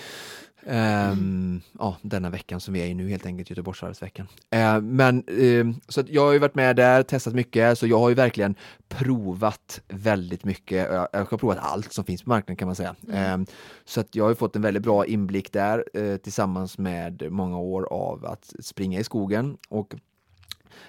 Ehm, 0.66 1.60
Ja, 1.78 1.96
denna 2.02 2.30
veckan 2.30 2.60
som 2.60 2.74
vi 2.74 2.80
är 2.80 2.86
i 2.86 2.94
nu 2.94 3.08
helt 3.08 3.26
enkelt, 3.26 3.50
Göteborgsvarvsveckan. 3.50 4.28
Eh, 4.50 4.80
men 4.80 5.24
ehm, 5.28 5.74
så 5.88 6.00
att 6.00 6.08
jag 6.08 6.22
har 6.22 6.32
ju 6.32 6.38
varit 6.38 6.54
med 6.54 6.76
där, 6.76 7.02
testat 7.02 7.34
mycket, 7.34 7.78
så 7.78 7.86
jag 7.86 7.98
har 7.98 8.08
ju 8.08 8.14
verkligen 8.14 8.54
provat 8.88 9.80
väldigt 9.88 10.44
mycket. 10.44 10.92
Jag, 10.92 11.08
jag 11.12 11.24
har 11.24 11.38
provat 11.38 11.58
allt 11.60 11.92
som 11.92 12.04
finns 12.04 12.22
på 12.22 12.28
marknaden 12.28 12.56
kan 12.56 12.68
man 12.68 12.74
säga. 12.76 12.96
Ehm, 13.12 13.46
så 13.84 14.00
att 14.00 14.14
jag 14.14 14.24
har 14.24 14.34
fått 14.34 14.56
en 14.56 14.62
väldigt 14.62 14.82
bra 14.82 15.06
inblick 15.06 15.52
där 15.52 15.84
eh, 15.94 16.16
tillsammans 16.16 16.78
med 16.78 17.32
många 17.32 17.58
år 17.58 17.92
av 17.92 18.26
att 18.26 18.54
springa 18.60 19.00
i 19.00 19.04
skogen. 19.04 19.56
Och 19.68 19.94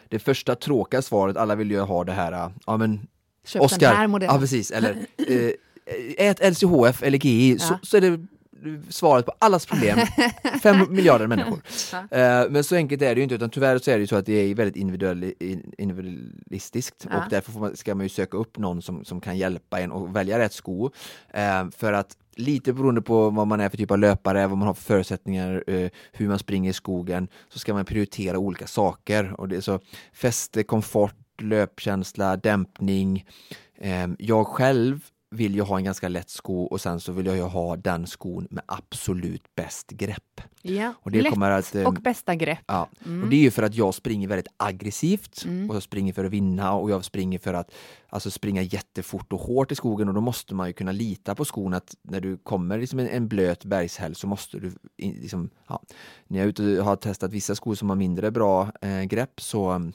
det 0.10 0.20
första 0.20 0.56
tråkiga 0.56 1.02
svaret, 1.02 1.38
alla 1.38 1.56
vill 1.56 1.72
ju 1.72 1.80
ha 1.80 2.04
det 2.04 2.12
här, 2.12 2.32
eh, 2.32 2.50
ja 2.66 2.78
men 2.78 3.08
Köp 3.46 3.62
Oscar, 3.62 3.80
den 3.88 3.98
här 3.98 4.08
modellen. 4.08 4.36
ja 4.36 4.40
precis, 4.40 4.72
eller 4.72 4.98
eh, 5.28 5.52
ät 6.28 6.40
LCHF 6.52 7.04
eller 7.04 7.18
GI 7.18 7.60
så, 7.60 7.74
Ja. 7.74 7.80
så 7.84 7.98
är 7.98 8.02
det 8.02 8.26
svaret 8.90 9.26
på 9.26 9.32
allas 9.40 9.66
problem. 9.66 10.00
Fem 10.64 10.86
miljarder 10.90 11.28
människor. 11.28 11.62
Ja. 11.92 12.18
Eh, 12.18 12.50
men 12.50 12.64
så 12.64 12.76
enkelt 12.76 13.02
är 13.02 13.16
det 13.16 13.20
ju 13.20 13.24
inte 13.24 13.36
utan 13.36 13.50
tyvärr 13.50 13.78
så 13.78 13.92
är 13.92 13.96
det 13.96 14.02
ju 14.02 14.08
så 14.08 14.16
att 14.16 14.26
det 14.26 14.34
är 14.34 14.56
väldigt 14.56 14.76
individuell, 14.76 15.34
in- 15.40 15.72
individualistiskt 15.78 17.06
Ja. 17.10 17.18
och 17.18 17.24
därför 17.30 17.52
man, 17.60 17.76
ska 17.78 17.96
man 17.96 18.06
ju 18.06 18.10
söka 18.10 18.38
upp 18.38 18.58
någon 18.58 18.82
som, 18.82 19.06
som 19.06 19.22
kan 19.22 19.38
hjälpa 19.38 19.80
en 19.80 19.92
att 19.92 20.10
välja 20.10 20.40
rätt 20.40 20.54
sko. 20.54 20.90
Eh, 21.34 21.70
för 21.78 21.94
att 21.94 22.18
lite 22.40 22.74
beroende 22.74 23.02
på 23.02 23.30
vad 23.30 23.48
man 23.48 23.60
är 23.60 23.70
för 23.70 23.78
typ 23.78 23.92
av 23.92 24.00
löpare, 24.00 24.48
vad 24.48 24.58
man 24.58 24.68
har 24.68 24.74
för 24.74 24.84
förutsättningar, 24.84 25.64
eh, 25.68 25.90
hur 26.12 26.28
man 26.28 26.40
springer 26.40 26.70
i 26.70 26.74
skogen, 26.74 27.28
så 27.50 27.60
ska 27.60 27.74
man 27.74 27.86
prioritera 27.86 28.38
olika 28.38 28.68
saker. 28.68 29.34
Och 29.38 29.48
det 29.48 29.56
är 29.56 29.62
så 29.62 29.80
fäste, 30.14 30.64
komfort, 30.64 31.16
löpkänsla, 31.42 32.38
dämpning. 32.38 33.26
Ehm, 33.82 34.16
jag 34.20 34.48
själv 34.48 35.00
vill 35.32 35.56
ju 35.56 35.62
ha 35.62 35.78
en 35.78 35.84
ganska 35.84 36.08
lätt 36.08 36.30
sko 36.30 36.64
och 36.64 36.82
sen 36.82 37.00
så 37.00 37.12
vill 37.12 37.26
jag 37.26 37.36
ju 37.36 37.42
ha 37.42 37.76
den 37.76 38.08
skon 38.08 38.48
med 38.50 38.64
absolut 38.68 39.56
bäst 39.56 39.90
grepp. 39.90 40.42
Ja. 40.62 40.94
Och 41.02 41.12
det 41.12 41.22
Lätt 41.22 41.34
kommer 41.34 41.52
att, 41.52 41.76
eh, 41.76 41.88
och 41.88 41.94
bästa 41.94 42.36
grepp. 42.36 42.60
Ja, 42.68 42.90
och 43.00 43.30
det 43.30 43.36
är 43.36 43.42
ju 43.42 43.52
för 43.52 43.64
att 43.64 43.76
jag 43.76 43.94
springer 43.94 44.28
väldigt 44.28 44.54
aggressivt 44.58 45.46
Mm. 45.46 45.70
och 45.70 45.76
jag 45.76 45.84
springer 45.84 46.14
för 46.14 46.26
att 46.26 46.32
vinna 46.32 46.74
och 46.74 46.92
jag 46.92 47.06
springer 47.06 47.40
för 47.40 47.54
att 47.54 47.72
alltså, 48.10 48.32
springa 48.32 48.62
jättefort 48.62 49.34
och 49.34 49.40
hårt 49.40 49.72
i 49.72 49.76
skogen 49.76 50.08
och 50.08 50.14
då 50.14 50.22
måste 50.22 50.56
man 50.56 50.68
ju 50.68 50.74
kunna 50.74 50.92
lita 50.92 51.36
på 51.36 51.46
skon 51.46 51.74
att 51.74 51.96
när 52.02 52.22
du 52.22 52.38
kommer 52.38 52.78
liksom 52.78 53.00
en, 53.00 53.08
en 53.08 53.28
blöt 53.28 53.66
bergshäll 53.66 54.16
så 54.16 54.28
måste 54.28 54.60
du 54.60 54.72
liksom, 54.98 55.50
ja, 55.68 55.82
när 56.28 56.40
jag 56.40 56.46
är 56.46 56.50
ute 56.50 56.80
och 56.80 56.86
har 56.86 56.96
testat 56.96 57.34
vissa 57.34 57.56
skor 57.56 57.76
som 57.76 57.90
har 57.90 57.96
mindre 57.96 58.32
bra 58.32 58.72
eh, 58.82 59.04
grepp 59.04 59.42
så 59.42 59.92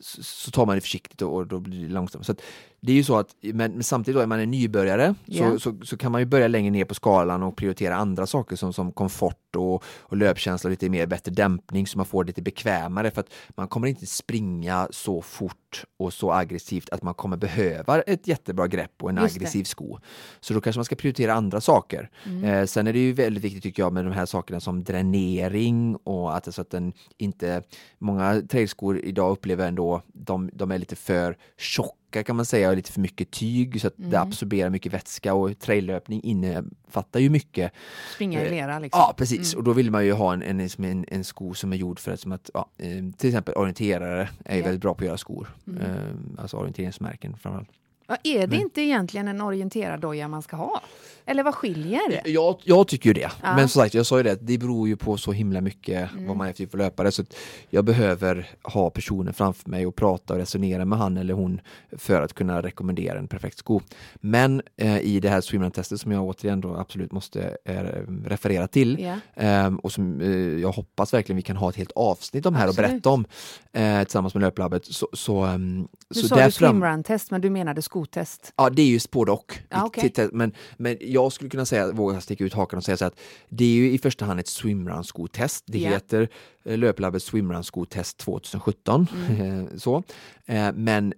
så 0.00 0.22
så 0.22 0.50
tar 0.50 0.66
man 0.66 0.74
det 0.74 0.80
försiktigt 0.80 1.22
och, 1.22 1.34
och 1.34 1.46
då 1.46 1.60
blir 1.60 1.82
det 1.82 1.92
långsamt. 1.92 2.26
Så 2.26 2.32
att 2.32 2.40
det 2.80 2.92
är 2.92 2.96
ju 2.96 3.04
så 3.04 3.16
att, 3.18 3.36
men, 3.40 3.72
men 3.72 3.82
samtidigt 3.82 4.16
då 4.16 4.22
är 4.22 4.26
man 4.26 4.40
en 4.40 4.50
nybörjare 4.50 5.14
Ja. 5.24 5.50
så, 5.50 5.60
så, 5.60 5.86
så 5.86 5.96
kan 5.96 6.12
man 6.12 6.20
ju 6.20 6.24
börja 6.24 6.48
längre 6.48 6.70
ner 6.70 6.84
på 6.84 6.94
skalan 6.94 7.42
och 7.42 7.56
prioritera 7.56 7.96
andra 7.96 8.26
saker 8.26 8.56
som, 8.56 8.72
som 8.72 8.92
komfort 8.92 9.56
och, 9.56 9.84
och 9.98 10.16
löpkänsla 10.16 10.68
och 10.68 10.70
lite 10.70 10.88
mer 10.88 11.06
bättre 11.06 11.32
dämpning 11.32 11.86
så 11.86 11.98
man 11.98 12.06
får 12.06 12.24
det 12.24 12.28
lite 12.28 12.42
bekvämare 12.42 13.10
för 13.10 13.20
att 13.20 13.32
man 13.56 13.68
kommer 13.68 13.88
inte 13.88 14.06
springa 14.06 14.88
så 14.90 15.22
fort 15.22 15.84
och 15.98 16.12
så 16.12 16.32
aggressivt 16.32 16.88
att 16.90 17.02
man 17.02 17.14
kommer 17.14 17.36
behöva 17.36 18.00
ett 18.00 18.26
jättebra 18.28 18.66
grepp 18.66 19.02
och 19.02 19.10
en 19.10 19.16
Just 19.16 19.34
det. 19.34 19.38
aggressiv 19.38 19.64
sko. 19.64 19.98
Så 20.40 20.54
då 20.54 20.60
kanske 20.60 20.78
man 20.78 20.84
ska 20.84 20.96
prioritera 20.96 21.34
andra 21.34 21.60
saker. 21.60 22.10
Mm. 22.26 22.44
Eh, 22.44 22.64
sen 22.66 22.86
är 22.86 22.92
det 22.92 22.98
ju 22.98 23.12
väldigt 23.12 23.44
viktigt 23.44 23.62
tycker 23.62 23.82
jag 23.82 23.92
med 23.92 24.04
de 24.04 24.12
här 24.12 24.26
sakerna 24.26 24.60
som 24.60 24.84
dränering 24.84 25.96
och 25.96 26.36
att, 26.36 26.54
så 26.54 26.60
att 26.60 26.70
den 26.70 26.92
inte, 27.18 27.62
många 27.98 28.42
trailskor 28.48 28.98
idag 28.98 29.30
upplever 29.30 29.68
ändå, 29.68 30.02
de, 30.06 30.50
de 30.52 30.70
är 30.70 30.78
lite 30.78 30.96
för 30.96 31.36
tjocka 31.58 31.97
kan 32.10 32.36
man 32.36 32.44
säga 32.46 32.70
och 32.70 32.76
lite 32.76 32.92
för 32.92 33.00
mycket 33.00 33.30
tyg 33.30 33.80
så 33.80 33.86
att 33.86 33.94
det 33.96 34.16
Mm. 34.16 34.28
absorberar 34.28 34.70
mycket 34.70 34.92
vätska 34.92 35.34
och 35.34 35.58
traillöpning 35.58 36.22
innefattar 36.22 37.20
ju 37.20 37.30
mycket. 37.30 37.72
Springa 38.14 38.44
i 38.46 38.50
lera 38.50 38.78
liksom. 38.78 39.00
Ja 39.00 39.14
precis 39.16 39.54
och 39.54 39.64
då 39.64 39.72
vill 39.72 39.90
man 39.90 40.04
ju 40.06 40.12
ha 40.12 40.32
en, 40.32 40.42
en, 40.42 40.58
liksom 40.58 40.84
en, 40.84 41.04
en 41.08 41.24
sko 41.24 41.54
som 41.54 41.72
är 41.72 41.76
gjord 41.76 41.98
för 41.98 42.12
att, 42.12 42.20
som 42.20 42.32
att 42.32 42.50
ja, 42.54 42.70
eh, 42.78 43.04
till 43.16 43.28
exempel 43.28 43.54
orienterare 43.54 44.28
är 44.44 44.56
Ja. 44.58 44.64
väldigt 44.64 44.80
bra 44.82 44.94
på 44.94 45.00
att 45.04 45.06
göra 45.06 45.18
skor. 45.18 45.48
Mm. 45.66 45.80
Eh, 45.82 45.96
alltså 46.38 46.56
orienteringsmärken 46.56 47.36
framförallt. 47.36 47.70
Ja, 48.08 48.16
är 48.22 48.46
det 48.46 48.56
inte 48.56 48.80
egentligen 48.82 49.28
en 49.28 49.40
orienterad 49.40 50.00
doja 50.00 50.28
man 50.28 50.42
ska 50.42 50.56
ha? 50.56 50.80
Eller 51.26 51.42
vad 51.42 51.54
skiljer? 51.54 52.22
Jag, 52.24 52.56
jag 52.64 52.88
tycker 52.88 53.10
ju 53.10 53.14
det. 53.14 53.30
Ja. 53.42 53.56
Men 53.56 53.68
som 53.68 53.82
sagt, 53.82 53.94
jag 53.94 54.06
sa 54.06 54.16
ju 54.16 54.22
det, 54.22 54.38
det 54.40 54.58
beror 54.58 54.88
ju 54.88 54.96
på 54.96 55.16
så 55.16 55.32
himla 55.32 55.60
mycket 55.60 56.10
Mm. 56.12 56.26
vad 56.26 56.36
man 56.36 56.46
är 56.48 56.52
för 56.52 56.56
typ 56.58 56.74
löpare. 56.74 57.10
Så 57.12 57.24
jag 57.70 57.84
behöver 57.84 58.48
ha 58.62 58.90
personen 58.90 59.34
framför 59.34 59.70
mig 59.70 59.86
och 59.86 59.96
prata 59.96 60.34
och 60.34 60.38
resonera 60.40 60.84
med 60.84 60.98
han 60.98 61.16
eller 61.16 61.34
hon 61.34 61.60
för 61.98 62.22
att 62.22 62.32
kunna 62.34 62.62
rekommendera 62.62 63.18
en 63.18 63.28
perfekt 63.28 63.58
sko. 63.58 63.80
Men 64.14 64.62
eh, 64.76 64.98
i 65.00 65.20
det 65.20 65.28
här 65.28 65.40
swimrun-testet 65.40 66.00
som 66.00 66.12
jag 66.12 66.24
återigen 66.24 66.60
då 66.60 66.74
absolut 66.76 67.12
måste 67.12 67.56
eh, 67.64 67.82
referera 68.24 68.68
till 68.68 68.98
Ja. 69.00 69.14
Ehm, 69.34 69.78
och 69.78 69.92
som 69.92 70.20
eh, 70.20 70.28
jag 70.60 70.72
hoppas 70.72 71.14
verkligen 71.14 71.36
vi 71.36 71.42
kan 71.42 71.56
ha 71.56 71.68
ett 71.70 71.76
helt 71.76 71.92
avsnitt 71.94 72.46
om 72.46 72.54
här 72.54 72.64
och 72.64 72.68
Absolut. 72.70 72.90
berätta 72.90 73.10
om 73.10 73.24
eh, 73.72 74.02
tillsammans 74.02 74.34
med 74.34 74.40
Löplabbet. 74.40 74.84
Så, 74.86 75.08
så, 75.12 75.40
ehm, 75.40 75.88
Du 76.08 76.20
så 76.20 76.28
sa 76.28 76.34
du 76.34 76.40
där 76.42 76.50
fram- 76.50 76.70
swimrun-test, 76.80 77.30
men 77.30 77.40
du 77.40 77.50
menade 77.50 77.82
skotest. 77.98 78.52
Ja, 78.56 78.70
det 78.70 78.82
är 78.82 78.86
ju 78.86 79.00
både 79.10 79.32
och. 79.32 79.58
Okej. 79.70 80.02
Titta, 80.02 80.28
Men, 80.32 80.52
men 80.76 80.96
jag 81.00 81.32
skulle 81.32 81.50
kunna 81.50 81.64
säga, 81.66 81.92
våga 81.92 82.20
sticka 82.20 82.44
ut 82.44 82.54
hakan 82.54 82.76
och 82.76 82.84
säga 82.84 82.96
så 82.96 83.04
att 83.04 83.18
det 83.48 83.64
är 83.64 83.68
ju 83.68 83.90
i 83.92 83.98
första 83.98 84.24
hand 84.24 84.40
ett 84.40 84.46
swimrun-skotest. 84.48 85.64
Det 85.66 85.78
Ja. 85.78 85.90
heter 85.90 86.28
eh, 86.64 86.78
Löplabbets 86.78 87.24
swimrun-skotest 87.32 88.18
2017. 88.18 89.06
Mm. 89.28 89.68
så. 89.78 90.02
Eh, 90.46 90.72
Men 90.74 91.14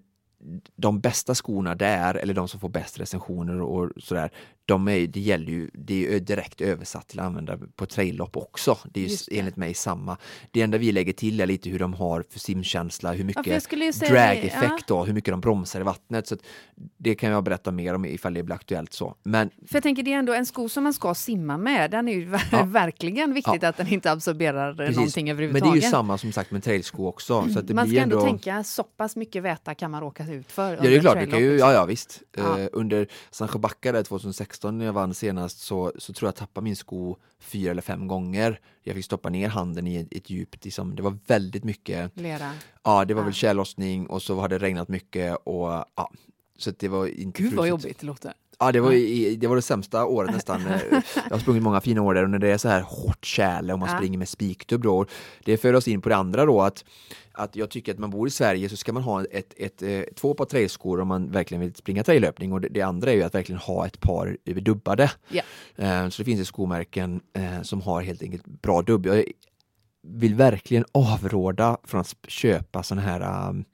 de 0.76 1.00
bästa 1.00 1.34
skorna 1.34 1.74
där, 1.74 2.14
eller 2.14 2.34
de 2.34 2.48
som 2.48 2.60
får 2.60 2.68
bäst 2.68 3.00
recensioner 3.00 3.60
och 3.60 3.90
sådär, 4.02 4.30
de 4.70 4.88
är, 4.88 5.06
det 5.06 5.20
gäller 5.20 5.52
ju, 5.52 5.70
det 5.72 6.14
är 6.14 6.20
direkt 6.20 6.60
översatt 6.60 7.08
till 7.08 7.20
använda 7.20 7.58
på 7.76 7.86
traillopp 7.86 8.36
också. 8.36 8.78
Det 8.84 9.04
är 9.04 9.08
ju 9.08 9.16
det. 9.28 9.38
enligt 9.38 9.56
mig 9.56 9.74
samma. 9.74 10.16
Det 10.50 10.62
enda 10.62 10.78
vi 10.78 10.92
lägger 10.92 11.12
till 11.12 11.40
är 11.40 11.46
lite 11.46 11.70
hur 11.70 11.78
de 11.78 11.94
har 11.94 12.24
för 12.30 12.38
simkänsla, 12.38 13.12
hur 13.12 13.18
Ja, 13.18 13.24
mycket 13.24 13.94
säga 13.94 14.12
drag-effekt 14.12 14.86
då, 14.86 15.04
hur 15.04 15.12
mycket 15.12 15.32
de 15.32 15.40
bromsar 15.40 15.80
i 15.80 15.82
vattnet. 15.82 16.26
Så 16.26 16.36
det 16.96 17.14
kan 17.14 17.30
jag 17.30 17.44
berätta 17.44 17.72
mer 17.72 17.94
om 17.94 18.04
ifall 18.04 18.34
det 18.34 18.42
blir 18.42 18.54
aktuellt 18.54 18.92
så. 18.92 19.14
Men 19.22 19.50
För 19.66 19.76
jag 19.76 19.82
tänker 19.82 20.02
det 20.02 20.12
är 20.12 20.18
ändå 20.18 20.32
en 20.34 20.46
sko 20.46 20.68
som 20.68 20.84
man 20.84 20.94
ska 20.94 21.14
simma 21.14 21.58
med. 21.58 21.90
Den 21.90 22.08
är 22.08 22.12
ju 22.12 22.38
Ja. 22.52 22.62
verkligen 22.66 23.34
viktigt 23.34 23.64
att 23.64 23.76
den 23.76 23.88
inte 23.88 24.12
absorberar 24.12 24.74
precis. 24.74 24.96
någonting 24.96 25.26
Men 25.26 25.36
det 25.36 25.42
är 25.42 25.46
överhuvudtaget. 25.46 25.84
ju 25.84 25.88
samma 25.88 26.18
som 26.18 26.32
sagt 26.32 26.50
med 26.50 26.64
trailsko 26.64 27.06
också. 27.06 27.48
Så 27.52 27.58
att 27.58 27.68
det 27.68 27.74
man 27.74 27.84
blir 27.88 27.96
ska 27.96 28.02
ändå 28.02 28.16
ändå... 28.16 28.26
tänka 28.26 28.64
så 28.64 28.82
pass 28.82 29.16
mycket 29.16 29.42
väta 29.42 29.74
kan 29.74 29.90
man 29.90 30.00
råka 30.00 30.22
ut 30.32 30.52
för. 30.52 30.72
Ja 30.76 30.80
det 30.82 30.96
är 30.96 31.00
klart, 31.00 31.18
det 31.18 31.26
kan 31.26 31.38
ju, 31.40 31.58
ja 31.58 31.72
ja 31.72 31.84
visst. 31.84 32.22
Ja. 32.36 32.58
Eh, 32.58 32.68
under 32.72 33.06
Sancho 33.30 33.58
Backa 33.58 33.92
där 33.92 34.02
2016 34.02 34.78
när 34.78 34.84
jag 34.86 34.92
vann 34.92 35.14
senast 35.14 35.58
så, 35.60 35.92
så 35.98 36.12
tror 36.12 36.26
jag 36.28 36.34
tappade 36.36 36.64
min 36.64 36.76
sko 36.76 37.16
fyra 37.40 37.70
eller 37.70 37.82
fem 37.82 38.08
gånger. 38.08 38.60
Jag 38.82 38.94
fick 38.96 39.04
stoppa 39.04 39.28
ner 39.28 39.48
handen 39.48 39.86
i 39.86 39.96
ett, 39.96 40.08
ett 40.10 40.30
djupt, 40.30 40.64
liksom, 40.64 40.96
det 40.96 41.02
var 41.02 41.18
väldigt 41.26 41.64
mycket, 41.64 42.10
Lera. 42.14 42.52
ja 42.84 43.04
det 43.04 43.14
var 43.14 43.20
Ja. 43.22 43.24
väl 43.24 43.34
tjällossning 43.34 44.06
och 44.06 44.22
så 44.22 44.40
hade 44.40 44.58
det 44.58 44.64
regnat 44.66 44.88
mycket 44.88 45.36
och 45.44 45.68
ja. 45.96 46.10
Så 46.58 46.70
det 46.78 46.88
var 46.88 47.06
inte 47.06 47.42
Gud 47.42 47.52
vad 47.54 47.68
jobbigt 47.68 47.98
det 48.00 48.06
låter. 48.06 48.32
Ja, 48.60 48.72
det 48.72 48.80
var, 48.80 48.92
i, 48.92 49.36
det 49.36 49.46
var 49.46 49.56
det 49.56 49.62
sämsta 49.62 50.04
året 50.04 50.30
nästan. 50.34 50.60
Jag 51.14 51.30
har 51.30 51.38
sprungit 51.38 51.62
många 51.62 51.80
fina 51.80 52.02
år 52.02 52.14
där 52.14 52.22
och 52.24 52.30
när 52.30 52.38
det 52.38 52.48
är 52.50 52.58
så 52.58 52.68
här 52.68 52.80
hårt 52.80 53.24
tjäle 53.24 53.72
och 53.72 53.78
man 53.78 53.88
Ja. 53.92 53.96
springer 53.96 54.18
med 54.18 54.28
spikdubb 54.28 54.82
då. 54.82 55.06
Det 55.44 55.56
för 55.56 55.74
oss 55.74 55.88
in 55.88 56.00
på 56.00 56.08
det 56.08 56.16
andra 56.16 56.44
då 56.44 56.62
att, 56.62 56.84
att 57.32 57.56
jag 57.56 57.70
tycker 57.70 57.92
att 57.92 57.98
man 57.98 58.10
bor 58.10 58.28
i 58.28 58.30
Sverige 58.30 58.68
så 58.68 58.76
ska 58.76 58.92
man 58.92 59.02
ha 59.02 59.24
ett, 59.24 59.54
ett, 59.56 59.82
eh, 59.82 60.00
två 60.16 60.34
par 60.34 60.44
trailskor 60.44 61.00
om 61.00 61.08
man 61.08 61.30
verkligen 61.30 61.60
vill 61.60 61.74
springa 61.74 62.04
traillöpning 62.04 62.52
och 62.52 62.60
det, 62.60 62.68
det 62.68 62.80
andra 62.82 63.10
är 63.10 63.14
ju 63.14 63.22
att 63.22 63.34
verkligen 63.34 63.60
ha 63.60 63.86
ett 63.86 64.00
par 64.00 64.36
dubbade. 64.60 65.10
Ja. 65.28 65.42
Eh, 65.76 66.08
Så 66.08 66.22
det 66.22 66.24
finns 66.24 66.40
ju 66.40 66.44
skomärken 66.44 67.20
eh, 67.36 67.62
som 67.62 67.82
har 67.82 68.02
helt 68.02 68.22
enkelt 68.22 68.46
bra 68.46 68.82
dubb. 68.82 69.06
Jag 69.06 69.24
vill 70.02 70.34
verkligen 70.34 70.84
avråda 70.92 71.76
från 71.84 72.00
att 72.00 72.14
köpa 72.28 72.82
sådana 72.82 73.02
här 73.02 73.48
um, 73.48 73.64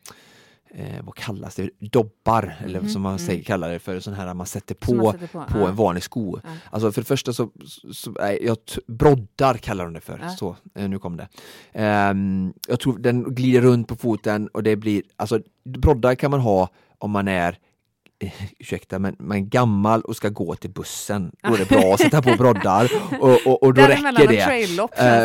eh, 0.77 1.03
vad 1.05 1.15
kallas 1.15 1.55
det, 1.55 1.71
dobbar 1.79 2.57
eller 2.65 2.81
Mhm, 2.81 2.89
som 2.89 3.03
man 3.03 3.13
mm. 3.13 3.27
säger, 3.27 3.43
kallar 3.43 3.71
det 3.71 3.79
för, 3.79 4.01
sån 4.01 4.15
här 4.15 4.35
man 4.35 4.47
sätter 4.47 4.75
på, 4.75 4.95
man 4.95 5.13
sätter 5.13 5.27
på, 5.27 5.45
på 5.45 5.59
ja. 5.59 5.69
en 5.69 5.77
vanlig 5.77 6.03
sko. 6.03 6.39
Ja. 6.45 6.51
Alltså 6.71 6.93
för 6.93 7.01
det 7.01 7.07
första 7.07 7.33
så, 7.33 7.51
så 7.93 8.11
nej, 8.11 8.39
jag, 8.43 8.57
broddar 8.87 9.55
kallar 9.55 9.85
de 9.85 9.95
det 9.95 10.01
för, 10.01 10.19
Ja. 10.23 10.29
så, 10.29 10.57
eh, 10.75 10.89
nu 10.89 10.99
kom 10.99 11.17
det. 11.17 11.29
Ehm, 11.73 12.53
jag 12.69 12.81
tror 12.81 12.99
den 12.99 13.35
glider 13.35 13.61
runt 13.61 13.89
på 13.89 13.97
foten 13.97 14.49
och 14.49 14.63
det 14.63 14.77
blir, 14.77 15.03
alltså 15.17 15.41
broddar 15.65 16.15
kan 16.15 16.31
man 16.31 16.41
ha 16.41 16.69
om 16.99 17.11
man 17.11 17.29
är 17.29 17.59
ursäkta, 18.59 18.99
men 18.99 19.17
är 19.33 19.39
gammal 19.39 20.01
och 20.03 20.17
ska 20.17 20.29
gå 20.29 20.55
till 20.55 20.71
bussen. 20.71 21.33
Då 21.43 21.55
är 21.55 21.59
det 21.59 21.69
bra 21.69 21.95
att 21.95 22.01
sätta 22.01 22.23
på 22.23 22.37
broddar 22.37 22.93
och, 23.21 23.47
och, 23.47 23.63
och 23.63 23.75
då 23.75 23.83
räcker 23.83 24.29
det. 24.29 24.35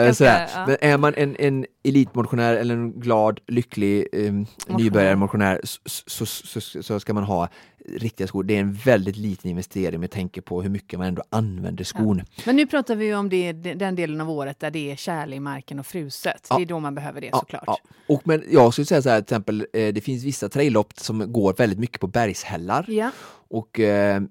ganska- 0.06 0.14
sådär. 0.14 0.50
ja. 0.56 0.66
Men 0.68 0.78
är 0.82 0.98
man 0.98 1.14
en, 1.18 1.36
en 1.40 1.66
elitmotionär 1.84 2.56
eller 2.56 2.74
en 2.76 3.00
glad, 3.00 3.40
lycklig 3.48 4.08
eh, 4.14 4.34
nybörjarmotionär 4.78 5.60
så, 5.64 6.26
så, 6.26 6.62
så, 6.62 6.84
så 6.84 7.00
ska 7.00 7.14
man 7.14 7.24
ha 7.24 7.50
riktiga 7.98 8.28
skor. 8.28 8.44
Det 8.44 8.56
är 8.56 8.60
en 8.60 8.74
väldigt 8.74 9.18
liten 9.18 9.52
investering 9.52 10.00
med 10.00 10.12
tanke 10.12 10.42
på 10.42 10.62
hur 10.62 10.70
mycket 10.70 11.00
man 11.00 11.08
ändå 11.08 11.24
använder 11.30 11.84
skon. 11.84 12.22
Men 12.46 12.56
nu 12.56 12.68
pratar 12.68 12.96
vi 12.96 13.16
om 13.16 13.30
det, 13.30 13.54
den 13.54 13.96
delen 13.96 14.22
av 14.22 14.30
året 14.30 14.60
där 14.60 14.72
det 14.72 14.92
är 14.92 14.96
tjäle 14.96 15.36
i 15.36 15.40
marken 15.40 15.80
och 15.80 15.86
fruset. 15.86 16.48
Ja. 16.50 16.56
Det 16.58 16.62
är 16.62 16.66
då 16.66 16.80
man 16.80 16.96
behöver 16.96 17.22
det 17.22 17.28
Ja, 17.32 17.40
såklart. 17.40 17.64
ja. 17.68 17.78
Och 18.08 18.22
men 18.26 18.44
jag 18.50 18.74
skulle 18.74 18.86
säga 18.86 19.02
så 19.02 19.10
här, 19.10 19.18
till 19.22 19.24
exempel, 19.36 19.66
eh, 19.74 19.94
det 19.94 20.02
finns 20.02 20.24
vissa 20.24 20.50
traillopp 20.50 20.94
som 21.00 21.32
går 21.34 21.54
väldigt 21.54 21.80
mycket 21.80 22.00
på 22.02 22.08
bergshällar 22.08 22.86
Ja. 22.88 23.12
och 23.50 23.80
eh, 23.80 24.22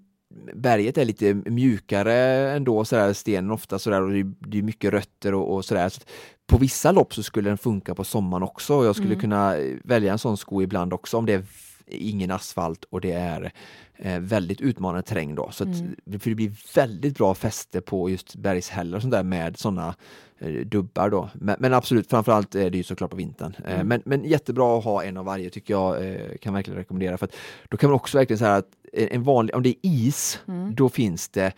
berget 0.55 0.99
är 0.99 1.05
lite 1.05 1.35
mjukare 1.35 2.15
ändå, 2.53 2.85
sådär, 2.85 3.13
stenen 3.13 3.51
ofta 3.51 3.79
sådär 3.79 4.03
och 4.03 4.11
det 4.11 4.59
är, 4.59 4.63
mycket 4.63 4.93
rötter 4.93 5.35
och, 5.35 5.55
och 5.55 5.65
sådär. 5.65 5.89
Så 5.89 6.01
på 6.47 6.59
vissa 6.59 6.93
lopp 6.93 7.15
så 7.15 7.23
skulle 7.23 7.51
den 7.51 7.59
funka 7.59 7.95
på 7.95 8.05
sommaren 8.05 8.43
också 8.43 8.75
och 8.75 8.85
jag 8.85 8.95
skulle 8.97 9.09
Mm. 9.09 9.21
kunna 9.21 9.57
eh, 9.57 9.77
välja 9.85 10.13
en 10.13 10.19
sån 10.19 10.37
sko 10.37 10.63
ibland 10.63 10.93
också 10.93 11.17
om 11.17 11.27
det 11.27 11.33
är 11.35 11.43
ingen 11.91 12.31
asfalt 12.31 12.85
och 12.85 13.01
det 13.01 13.13
är 13.13 13.53
eh, 13.97 14.19
väldigt 14.21 14.61
utmanande 14.61 15.03
terräng 15.03 15.35
då. 15.35 15.51
Så 15.53 15.65
att, 15.65 15.69
Mm. 15.81 16.21
för 16.21 16.31
det 16.31 16.35
blir 16.37 16.53
väldigt 16.75 17.19
bra 17.19 17.35
fäste 17.35 17.81
på 17.81 18.11
just 18.11 18.37
bergshällar 18.37 18.97
och 18.97 19.03
sånt 19.03 19.13
där 19.13 19.23
med 19.23 19.59
sådana 19.59 19.95
eh, 20.39 20.53
dubbar 20.53 21.11
då. 21.11 21.31
Men, 21.35 21.57
men 21.59 21.75
absolut, 21.75 22.11
framförallt 22.11 22.55
är 22.55 22.71
det 22.71 22.77
ju 22.79 22.83
såklart 22.85 23.11
på 23.11 23.17
vintern. 23.17 23.57
Eh, 23.67 23.75
Mm. 23.75 23.89
men, 23.89 24.03
men 24.05 24.25
jättebra 24.25 24.79
att 24.79 24.85
ha 24.85 25.05
en 25.05 25.17
av 25.17 25.25
varje 25.25 25.51
tycker 25.51 25.75
jag, 25.75 25.97
kan 26.41 26.55
verkligen 26.55 26.79
rekommendera. 26.79 27.19
För 27.19 27.27
att 27.27 27.35
då 27.69 27.77
kan 27.77 27.91
man 27.91 27.97
också 27.97 28.19
verkligen 28.19 28.39
säga 28.39 28.55
att 28.57 28.69
en 28.93 29.09
en 29.09 29.23
vanlig, 29.23 29.57
om 29.57 29.63
det 29.63 29.69
är 29.69 29.77
is, 29.83 30.41
Mm. 30.49 30.75
då 30.75 30.89
finns 30.89 31.29
det 31.29 31.53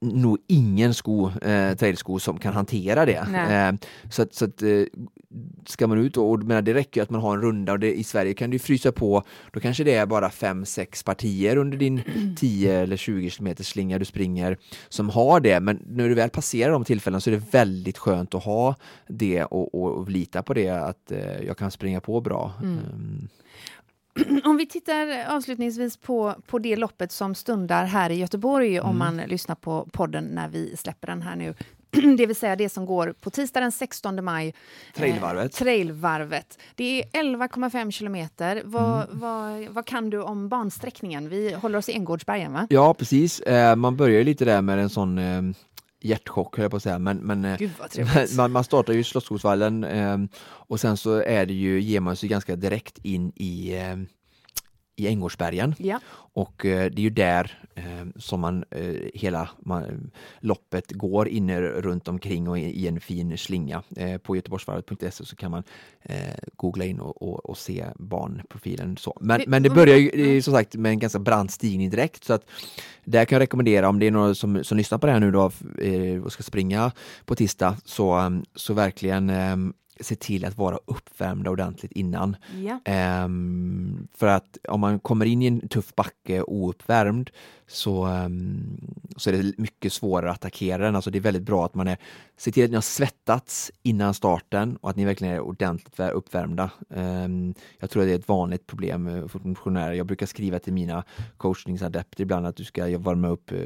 nog 0.00 0.38
ingen 0.46 0.94
sko, 0.94 1.30
eh, 1.42 1.74
trailsko 1.76 2.18
som 2.18 2.38
kan 2.38 2.54
hantera 2.54 3.06
det. 3.06 3.26
Eh, 3.34 3.88
så 4.10 4.22
att, 4.22 4.34
så 4.34 4.44
att 4.44 4.62
eh, 4.62 4.82
ska 5.66 5.86
man 5.86 5.98
ut 5.98 6.16
och, 6.16 6.30
och 6.30 6.42
menar, 6.42 6.62
det 6.62 6.74
räcker 6.74 7.02
att 7.02 7.10
man 7.10 7.20
har 7.20 7.34
en 7.34 7.42
runda 7.42 7.72
och 7.72 7.78
det, 7.78 7.98
i 7.98 8.04
Sverige 8.04 8.34
kan 8.34 8.50
du 8.50 8.58
frysa 8.58 8.92
på, 8.92 9.22
då 9.52 9.60
kanske 9.60 9.84
det 9.84 9.94
är 9.94 10.06
bara 10.06 10.30
fem 10.30 10.64
sex 10.64 11.02
partier 11.02 11.56
under 11.56 11.78
din 11.78 12.02
10 12.36 12.72
eller 12.72 12.96
20 12.96 13.30
km 13.30 13.56
slinga 13.56 13.98
du 13.98 14.04
springer 14.04 14.58
som 14.88 15.08
har 15.10 15.40
det, 15.40 15.60
men 15.60 15.82
när 15.86 16.08
du 16.08 16.14
väl 16.14 16.30
passerar 16.30 16.72
de 16.72 16.84
tillfällena 16.84 17.20
så 17.20 17.30
är 17.30 17.34
det 17.34 17.52
väldigt 17.52 17.98
skönt 17.98 18.34
att 18.34 18.44
ha 18.44 18.74
det 19.08 19.44
och, 19.44 19.74
och, 19.74 19.98
och 19.98 20.10
lita 20.10 20.42
på 20.42 20.54
det 20.54 20.68
att 20.68 21.12
eh, 21.12 21.40
jag 21.46 21.56
kan 21.56 21.70
springa 21.70 22.00
på 22.00 22.20
bra. 22.20 22.52
Mm. 22.62 23.28
Om 24.44 24.56
vi 24.56 24.66
tittar 24.66 25.24
avslutningsvis 25.36 25.96
på, 25.96 26.34
på 26.46 26.58
det 26.58 26.76
loppet 26.76 27.12
som 27.12 27.34
stundar 27.34 27.84
här 27.84 28.10
i 28.10 28.14
Göteborg 28.14 28.76
Mm. 28.76 28.88
om 28.90 28.98
man 28.98 29.16
lyssnar 29.16 29.54
på 29.54 29.88
podden 29.92 30.24
när 30.24 30.48
vi 30.48 30.76
släpper 30.76 31.06
den 31.06 31.22
här 31.22 31.36
nu. 31.36 31.54
Det 32.18 32.26
vill 32.26 32.36
säga 32.36 32.56
det 32.56 32.68
som 32.68 32.86
går 32.86 33.14
på 33.20 33.30
tisdag 33.30 33.60
den 33.60 33.72
16 33.72 34.24
maj. 34.24 34.54
Trailvarvet. 34.94 35.44
Eh, 35.60 35.64
trailvarvet. 35.64 36.58
Det 36.74 37.02
är 37.02 37.22
11,5 37.22 37.90
kilometer. 37.90 38.62
Vad, 38.64 39.02
Mm. 39.04 39.18
vad, 39.20 39.66
vad 39.74 39.86
kan 39.86 40.10
du 40.10 40.22
om 40.22 40.48
bansträckningen? 40.48 41.28
Vi 41.28 41.52
håller 41.54 41.78
oss 41.78 41.88
i 41.88 41.92
Änggårdsbergen 41.92 42.52
va? 42.52 42.66
Ja, 42.70 42.94
precis. 42.94 43.40
Eh, 43.40 43.76
man 43.76 43.96
börjar 43.96 44.24
lite 44.24 44.44
där 44.44 44.62
med 44.62 44.78
en 44.78 44.90
sån 44.90 45.18
eh, 45.18 45.42
hjärtchock, 46.06 46.56
höll 46.56 46.64
jag 46.64 46.70
på 46.70 46.76
att 46.76 46.82
säga, 46.82 46.98
men, 46.98 47.16
men 47.16 47.44
eh, 47.44 47.58
Gud 47.58 47.70
trevligt. 47.90 48.34
man, 48.36 48.52
man 48.52 48.64
startar 48.64 48.92
ju 48.92 49.04
Slottsskogsvallen 49.04 49.84
eh, 49.84 50.18
och 50.42 50.80
sen 50.80 50.96
så 50.96 51.22
är 51.22 51.46
det 51.46 51.54
ju, 51.54 51.80
ger 51.80 52.00
man 52.00 52.16
sig 52.16 52.28
ganska 52.28 52.56
direkt 52.56 52.98
in 52.98 53.32
i, 53.34 53.76
eh, 53.76 53.96
i 54.96 55.06
Änggårdsbergen 55.06 55.74
Ja. 55.78 56.00
och 56.12 56.66
eh, 56.66 56.90
det 56.90 57.00
är 57.00 57.02
ju 57.02 57.10
där 57.10 57.58
eh, 57.74 57.84
som 58.16 58.40
man 58.40 58.64
eh, 58.70 58.94
hela 59.14 59.48
man, 59.58 60.10
loppet 60.40 60.92
går 60.92 61.28
inne 61.28 61.60
runt 61.60 62.08
omkring 62.08 62.48
och 62.48 62.58
i, 62.58 62.62
i 62.62 62.88
en 62.88 63.00
fin 63.00 63.38
slinga. 63.38 63.82
På 64.22 64.36
göteborgsvarvet.se 64.36 65.24
så 65.24 65.36
kan 65.36 65.50
man 65.50 65.62
googla 66.56 66.84
in 66.84 67.00
och, 67.00 67.22
och, 67.22 67.50
och 67.50 67.58
se 67.58 67.86
banprofilen. 67.96 68.96
Så. 68.96 69.18
Men, 69.20 69.42
men 69.46 69.62
det 69.62 69.70
börjar 69.70 69.96
ju 69.96 70.42
som 70.42 70.54
sagt 70.54 70.74
med 70.74 70.90
en 70.90 70.98
ganska 70.98 71.18
brant 71.18 71.50
stigning 71.50 71.90
direkt 71.90 72.24
så 72.24 72.32
att 72.32 72.46
där 73.04 73.24
kan 73.24 73.36
jag 73.36 73.40
rekommendera 73.40 73.88
om 73.88 73.98
det 73.98 74.06
är 74.06 74.10
några 74.10 74.34
som, 74.34 74.64
som 74.64 74.76
lyssnar 74.76 74.98
på 74.98 75.06
det 75.06 75.12
här 75.12 75.20
nu 75.20 75.30
då 75.30 75.50
och 76.24 76.32
ska 76.32 76.42
springa 76.42 76.92
på 77.24 77.34
tisdag 77.34 77.76
så, 77.84 78.40
så 78.54 78.74
verkligen 78.74 79.30
se 80.00 80.16
till 80.16 80.44
att 80.44 80.58
vara 80.58 80.78
uppvärmda 80.84 81.50
ordentligt 81.50 81.92
innan. 81.92 82.36
Ja. 82.64 82.80
Ehm, 82.84 84.08
för 84.14 84.26
att 84.26 84.58
om 84.68 84.80
man 84.80 84.98
kommer 84.98 85.26
in 85.26 85.42
i 85.42 85.46
en 85.46 85.68
tuff 85.68 85.94
backe 85.94 86.42
ouppvärmd 86.42 87.30
så, 87.68 88.06
um, 88.06 88.80
så 89.16 89.30
är 89.30 89.34
det 89.34 89.58
mycket 89.58 89.92
svårare 89.92 90.30
att 90.30 90.36
attackera 90.36 90.84
den. 90.84 90.96
Alltså 90.96 91.10
det 91.10 91.18
är 91.18 91.20
väldigt 91.20 91.42
bra 91.42 91.64
att 91.64 91.74
man 91.74 91.88
är, 91.88 91.98
ser 92.36 92.52
till 92.52 92.64
att 92.64 92.70
ni 92.70 92.76
har 92.76 92.82
svettats 92.82 93.72
innan 93.82 94.14
starten 94.14 94.76
och 94.76 94.90
att 94.90 94.96
ni 94.96 95.04
verkligen 95.04 95.34
är 95.34 95.40
ordentligt 95.40 96.00
uppvärmda. 96.00 96.70
Um, 96.88 97.54
jag 97.78 97.90
tror 97.90 98.02
att 98.02 98.08
det 98.08 98.12
är 98.12 98.18
ett 98.18 98.28
vanligt 98.28 98.66
problem 98.66 99.28
för 99.28 99.38
motionärer. 99.38 99.92
Jag 99.92 100.06
brukar 100.06 100.26
skriva 100.26 100.58
till 100.58 100.72
mina 100.72 101.04
coachningsadepter 101.36 102.22
ibland 102.22 102.46
att 102.46 102.56
du 102.56 102.64
ska 102.64 102.98
värma 102.98 103.28
upp 103.28 103.52
uh, 103.52 103.58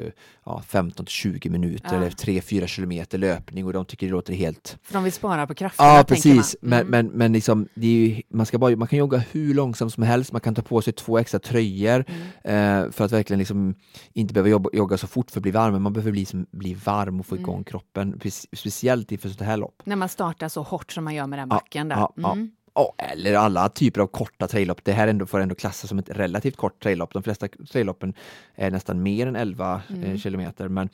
ja, 0.45 0.63
15 0.67 1.07
20 1.07 1.51
minuter 1.51 1.89
ja. 1.91 1.97
eller 1.97 2.11
3-4 2.11 2.67
kilometer 2.67 3.19
löpning 3.19 3.67
och 3.67 3.73
de 3.73 3.85
tycker 3.85 4.07
det 4.07 4.13
låter 4.13 4.35
helt... 4.35 4.79
För 4.83 4.95
de 4.95 5.05
vill 5.05 5.13
spara 5.13 5.47
på 5.47 5.55
krafterna, 5.55 5.89
Ja, 5.89 6.05
precis. 6.09 6.57
Mm. 6.63 6.71
Men, 6.71 6.87
men, 6.87 7.07
men 7.07 7.33
liksom, 7.33 7.69
ju, 7.75 8.23
man, 8.29 8.47
ska 8.47 8.59
bara, 8.59 8.77
man 8.77 8.89
kan 8.89 8.99
jogga 8.99 9.19
hur 9.19 9.55
långsamt 9.55 9.95
som 9.95 10.03
helst, 10.03 10.33
man 10.33 10.41
kan 10.41 10.55
ta 10.55 10.63
på 10.63 10.83
sig 10.83 10.93
två 10.93 11.19
extra 11.19 11.41
tröjor 11.41 12.05
mm. 12.43 12.85
uh, 12.85 12.91
för 12.91 13.05
att 13.05 13.13
verkligen 13.13 13.39
liksom 13.39 13.75
inte 14.13 14.35
behöva 14.35 14.49
jobba, 14.49 14.71
jogga 14.73 14.99
så 14.99 15.07
fort 15.07 15.31
för 15.31 15.39
att 15.39 15.43
bli 15.43 15.51
varm, 15.51 15.73
men 15.73 15.83
man 15.83 15.93
behöver 15.93 16.13
bli, 16.13 16.25
som, 16.27 16.47
bli 16.51 16.75
varm 16.75 17.21
och 17.21 17.27
få 17.27 17.37
igång 17.37 17.55
mm. 17.55 17.65
kroppen, 17.65 18.21
speciellt 18.53 19.13
inför 19.13 19.29
sånt 19.29 19.41
här 19.41 19.57
lopp. 19.57 19.83
När 19.85 19.97
man 19.97 20.09
startar 20.09 20.49
så 20.49 20.63
hårt 20.63 20.93
som 20.93 21.05
man 21.05 21.15
gör 21.15 21.27
med 21.27 21.39
den 21.39 21.49
backen 21.49 21.89
där. 21.89 21.97
Ja, 21.97 22.13
ja, 22.17 22.33
mm. 22.33 22.51
ja. 22.75 22.95
eller 22.99 23.35
alla 23.35 23.69
typer 23.69 24.01
av 24.01 24.07
korta 24.07 24.49
traillopp. 24.49 24.85
Det 24.85 24.93
här 24.93 25.09
ändå 25.09 25.27
får 25.27 25.41
ändå 25.41 25.55
klassas 25.55 25.89
som 25.89 25.99
ett 25.99 26.11
relativt 26.11 26.57
kort 26.57 26.83
traillopp. 26.83 27.13
De 27.13 27.23
flesta 27.23 27.49
trailloppen 27.73 28.15
är 28.55 28.71
nästan 28.71 29.03
mer 29.03 29.27
än 29.27 29.37
11 29.37 29.83
eh, 29.89 29.97
mm. 29.97 30.19
kilometer. 30.19 30.69
Men, 30.69 30.89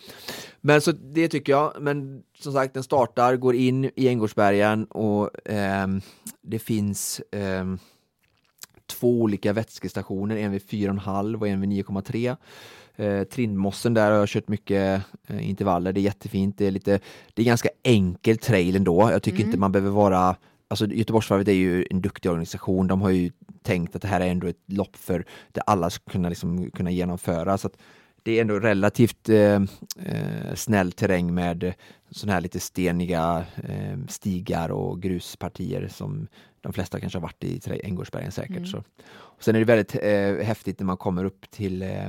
men 0.60 0.80
så 0.80 0.92
det 0.92 1.28
tycker 1.28 1.52
jag. 1.52 1.72
Men 1.80 2.22
som 2.38 2.52
sagt, 2.52 2.74
den 2.74 2.82
startar, 2.82 3.36
går 3.36 3.54
in 3.54 3.90
i 3.96 4.08
Änggårdsbergen 4.08 4.84
och 4.84 5.48
eh, 5.50 5.86
det 6.42 6.58
finns 6.58 7.20
eh, 7.20 7.64
två 8.86 9.20
olika 9.22 9.52
vätskestationer, 9.52 10.36
en 10.36 10.52
vid 10.52 10.62
4,5 10.62 11.40
och 11.40 11.48
en 11.48 11.60
vid 11.60 11.70
9,3. 11.70 12.36
Eh, 12.96 13.22
Trindmossen 13.22 13.94
där 13.94 14.10
har 14.10 14.18
jag 14.18 14.28
kört 14.28 14.48
mycket 14.48 15.02
eh, 15.26 15.48
intervaller, 15.48 15.92
det 15.92 16.00
är 16.00 16.02
jättefint. 16.02 16.58
Det 16.58 16.66
är, 16.66 16.70
lite, 16.70 17.00
det 17.34 17.42
är 17.42 17.46
ganska 17.46 17.68
enkel 17.82 18.38
trail 18.38 18.76
ändå. 18.76 19.10
Jag 19.10 19.22
tycker 19.22 19.38
mm. 19.38 19.48
inte 19.48 19.58
man 19.58 19.72
behöver 19.72 19.90
vara 19.90 20.36
Alltså 20.68 20.86
Göteborgsvarvet 20.86 21.48
är 21.48 21.52
ju 21.52 21.86
en 21.90 22.00
duktig 22.00 22.30
organisation. 22.30 22.86
De 22.86 23.02
har 23.02 23.10
ju 23.10 23.30
tänkt 23.62 23.96
att 23.96 24.02
det 24.02 24.08
här 24.08 24.20
är 24.20 24.26
ändå 24.26 24.46
ett 24.46 24.62
lopp 24.66 24.96
för 24.96 25.24
det 25.52 25.60
alla 25.60 25.90
ska 25.90 26.10
kunna, 26.10 26.28
liksom, 26.28 26.70
kunna 26.70 26.90
genomföra. 26.90 27.58
Så 27.58 27.70
det 28.26 28.36
är 28.36 28.40
ändå 28.40 28.58
relativt 28.58 29.28
eh, 29.28 29.54
eh, 29.96 30.54
snäll 30.54 30.92
terräng 30.92 31.34
med 31.34 31.74
sådana 32.10 32.34
här 32.34 32.40
lite 32.40 32.60
steniga 32.60 33.44
eh, 33.56 33.98
stigar 34.08 34.70
och 34.70 35.02
gruspartier 35.02 35.88
som 35.88 36.26
de 36.60 36.72
flesta 36.72 37.00
kanske 37.00 37.18
har 37.18 37.22
varit 37.22 37.44
i 37.44 37.60
Änggårdsbergen 37.84 38.32
säkert. 38.32 38.56
Mm. 38.56 38.66
Så. 38.66 38.78
Och 39.08 39.44
sen 39.44 39.54
är 39.54 39.58
det 39.58 39.64
väldigt 39.64 39.94
eh, 39.94 40.46
häftigt 40.46 40.80
när 40.80 40.86
man 40.86 40.96
kommer 40.96 41.24
upp 41.24 41.50
till 41.50 41.82
eh, 41.82 42.06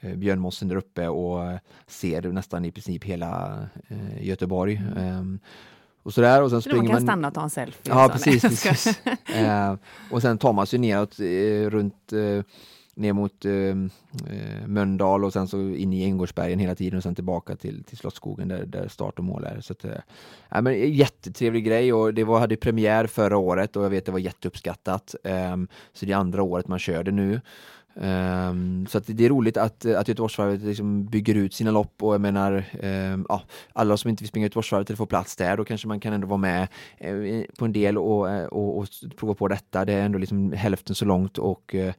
eh 0.00 0.14
Björnmossen 0.16 0.68
där 0.68 0.76
uppe 0.76 1.08
och 1.08 1.58
ser 1.86 2.22
nästan 2.22 2.64
i 2.64 2.72
princip 2.72 3.04
hela 3.04 3.62
eh, 3.88 4.26
Göteborg. 4.26 4.76
Mm. 4.76 4.98
Ehm, 4.98 5.38
och 6.02 6.14
sådär. 6.14 6.42
Och 6.42 6.50
sen 6.50 6.62
springer 6.62 6.78
man 6.78 6.86
kan 6.86 6.94
man... 6.94 7.02
stanna 7.02 7.28
och 7.28 7.34
ta 7.34 7.42
en 7.42 7.50
selfie. 7.50 7.92
Ja, 7.94 8.08
precis. 8.12 8.42
precis. 8.42 9.00
eh, 9.26 9.76
och 10.10 10.22
sen 10.22 10.38
tar 10.38 10.52
man 10.52 10.66
sig 10.66 10.78
neråt 10.78 11.20
runt 11.70 12.12
ner 12.94 13.12
mot 13.12 13.44
ehm, 13.44 13.90
eh, 14.30 14.66
Mölndal 14.66 15.24
och 15.24 15.32
sen 15.32 15.48
så 15.48 15.60
in 15.60 15.92
i 15.92 16.04
Änggårdsbergen 16.04 16.58
hela 16.58 16.74
tiden 16.74 16.96
och 16.96 17.02
sen 17.02 17.14
tillbaka 17.14 17.56
till, 17.56 17.84
till 17.84 17.96
Slottsskogen 17.96 18.48
där, 18.48 18.66
där 18.66 18.88
start 18.88 19.18
och 19.18 19.24
mål 19.24 19.44
är. 19.44 19.60
Så 19.60 19.72
att, 19.72 19.84
eh, 19.84 20.62
men, 20.62 20.92
jättetrevlig 20.92 21.64
grej 21.64 21.92
och 21.92 22.14
det 22.14 22.24
var, 22.24 22.40
hade 22.40 22.56
premiär 22.56 23.06
förra 23.06 23.36
året 23.36 23.76
och 23.76 23.84
jag 23.84 23.90
vet 23.90 24.02
att 24.02 24.06
det 24.06 24.12
var 24.12 24.18
jätteuppskattat. 24.18 25.14
Eh, 25.24 25.56
så 25.92 26.06
det 26.06 26.12
är 26.12 26.16
andra 26.16 26.42
året 26.42 26.68
man 26.68 26.78
kör 26.78 27.04
det 27.04 27.12
nu. 27.12 27.40
Um, 27.96 28.86
så 28.86 28.98
det 29.06 29.24
är 29.24 29.28
roligt 29.28 29.56
att, 29.56 29.86
att 29.86 30.08
Göteborgsvarvet 30.08 30.62
liksom 30.62 31.06
bygger 31.06 31.34
ut 31.34 31.54
sina 31.54 31.70
lopp 31.70 32.02
och 32.02 32.14
jag 32.14 32.20
menar 32.20 32.64
um, 32.82 33.26
ja, 33.28 33.42
alla 33.72 33.96
som 33.96 34.10
inte 34.10 34.22
vill 34.22 34.28
springa 34.28 34.46
Göteborgsvarvet 34.46 34.90
eller 34.90 34.96
få 34.96 35.06
plats 35.06 35.36
där, 35.36 35.56
då 35.56 35.64
kanske 35.64 35.88
man 35.88 36.00
kan 36.00 36.12
ändå 36.12 36.26
vara 36.26 36.38
med 36.38 36.68
uh, 37.04 37.44
på 37.58 37.64
en 37.64 37.72
del 37.72 37.98
och, 37.98 38.26
uh, 38.26 38.44
och, 38.44 38.78
och, 38.78 38.88
prova 39.16 39.34
på 39.34 39.48
detta. 39.48 39.84
Det 39.84 39.92
är 39.92 40.02
ändå 40.02 40.18
liksom 40.18 40.52
hälften 40.52 40.94
så 40.94 41.04
långt 41.04 41.38
och 41.38 41.74
uh, 41.74 41.92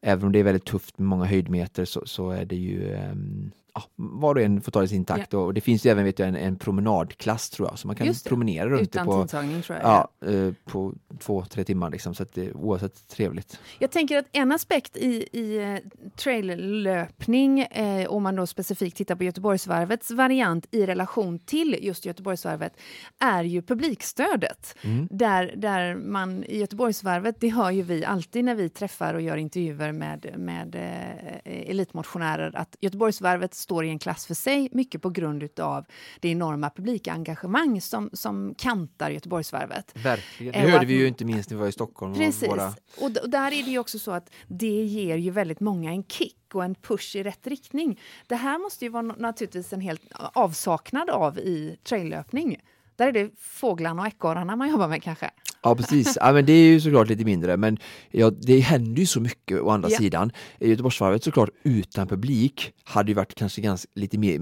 även 0.00 0.24
om 0.26 0.32
det 0.32 0.38
är 0.38 0.44
väldigt 0.44 0.64
tufft 0.64 0.98
med 0.98 1.08
många 1.08 1.24
höjdmeter 1.24 1.84
så, 1.84 2.06
så 2.06 2.30
är 2.30 2.44
det 2.44 2.56
ju 2.56 2.94
um, 2.94 3.50
ja, 3.74 3.82
var 3.96 4.34
och 4.34 4.40
en 4.40 4.60
får 4.60 4.72
ta 4.72 4.78
det 4.78 4.84
i 4.84 4.88
sin 4.88 5.04
takt. 5.04 5.32
Ja. 5.32 5.38
Och 5.38 5.54
det 5.54 5.60
finns 5.60 5.86
ju 5.86 5.90
även 5.90 6.04
vet 6.04 6.18
jag, 6.18 6.28
en, 6.28 6.36
en 6.36 6.56
promenadklass 6.56 7.50
tror 7.50 7.68
jag, 7.68 7.78
så 7.78 7.86
man 7.86 7.96
kan 7.96 8.14
promenera 8.26 8.68
runt 8.68 8.82
Utan 8.82 9.06
det 9.06 9.12
på, 9.12 9.26
tror 9.26 9.44
jag. 9.68 9.80
Ja, 9.82 10.08
eh, 10.26 10.52
på 10.64 10.94
två, 11.18 11.44
tre 11.44 11.64
timmar. 11.64 11.90
Liksom, 11.90 12.14
så 12.14 12.22
att 12.22 12.34
det, 12.34 12.52
oavsett 12.52 13.08
trevligt. 13.08 13.60
Jag 13.78 13.90
tänker 13.90 14.18
att 14.18 14.26
en 14.32 14.52
aspekt 14.52 14.96
i, 14.96 15.28
i 15.32 15.58
eh, 15.58 15.76
traillöpning, 16.16 17.60
eh, 17.60 18.08
om 18.08 18.22
man 18.22 18.36
då 18.36 18.46
specifikt 18.46 18.96
tittar 18.96 19.16
på 19.16 19.24
Göteborgsvarvets 19.24 20.10
variant 20.10 20.66
i 20.70 20.86
relation 20.86 21.38
till 21.38 21.78
just 21.80 22.06
Göteborgsvarvet, 22.06 22.72
är 23.18 23.44
ju 23.44 23.62
publikstödet. 23.62 24.76
Mm. 24.82 25.08
Där, 25.10 25.54
där 25.56 25.94
man 25.94 26.44
i 26.44 26.58
Göteborgsvarvet, 26.58 27.36
det 27.40 27.48
hör 27.48 27.70
ju 27.70 27.82
vi 27.82 28.04
alltid 28.04 28.44
när 28.44 28.54
vi 28.54 28.68
träffar 28.68 29.14
och 29.14 29.22
gör 29.22 29.36
intervjuer 29.36 29.92
med, 29.92 30.34
med 30.36 30.74
eh, 30.74 31.70
elitmotionärer, 31.70 32.56
att 32.56 32.76
Göteborgsvarvet 32.80 33.54
står 33.54 33.84
i 33.84 33.88
en 33.88 33.98
klass 33.98 34.26
för 34.26 34.34
sig, 34.34 34.68
mycket 34.72 35.02
på 35.02 35.10
grund 35.10 35.60
av 35.60 35.84
det 36.20 36.28
enorma 36.28 36.70
publikengagemang 36.70 37.80
som, 37.80 38.10
som 38.12 38.54
kantar 38.58 39.10
Göteborgsvarvet. 39.10 39.92
Verkligen, 39.94 40.52
det 40.52 40.70
hörde 40.70 40.86
vi 40.86 40.94
ju 40.94 41.06
inte 41.08 41.24
minst 41.24 41.50
när 41.50 41.56
vi 41.56 41.60
var 41.60 41.68
i 41.68 41.72
Stockholm. 41.72 42.14
Precis, 42.14 42.48
våra... 42.48 42.74
och, 43.00 43.16
och 43.22 43.30
där 43.30 43.52
är 43.52 43.62
det 43.62 43.70
ju 43.70 43.78
också 43.78 43.98
så 43.98 44.10
att 44.10 44.30
det 44.48 44.84
ger 44.84 45.16
ju 45.16 45.30
väldigt 45.30 45.60
många 45.60 45.90
en 45.90 46.04
kick 46.04 46.54
och 46.54 46.64
en 46.64 46.74
push 46.74 47.16
i 47.16 47.22
rätt 47.22 47.46
riktning. 47.46 48.00
Det 48.26 48.36
här 48.36 48.58
måste 48.58 48.84
ju 48.84 48.88
vara 48.88 49.02
naturligtvis 49.02 49.72
en 49.72 49.80
helt 49.80 50.02
avsaknad 50.12 51.10
av 51.10 51.38
i 51.38 51.78
traillöpning. 51.84 52.56
Där 52.96 53.08
är 53.08 53.12
det 53.12 53.30
fåglarna 53.38 54.02
och 54.02 54.08
ekorrarna 54.08 54.56
man 54.56 54.70
jobbar 54.70 54.88
med 54.88 55.02
kanske. 55.02 55.30
Ja 55.62 55.74
precis, 55.74 56.18
ja, 56.20 56.32
men 56.32 56.46
det 56.46 56.52
är 56.52 56.66
ju 56.66 56.80
såklart 56.80 57.08
lite 57.08 57.24
mindre 57.24 57.56
men 57.56 57.78
ja, 58.10 58.30
det 58.30 58.60
händer 58.60 59.00
ju 59.00 59.06
så 59.06 59.20
mycket 59.20 59.60
å 59.60 59.70
andra 59.70 59.90
ja. 59.90 59.98
sidan. 59.98 60.32
Göteborgsvarvet 60.60 61.24
såklart 61.24 61.50
utan 61.62 62.08
publik 62.08 62.72
hade 62.84 63.10
ju 63.10 63.14
varit 63.14 63.34
kanske 63.34 63.60
ganska 63.60 63.88
lite 63.94 64.18
mer, 64.18 64.38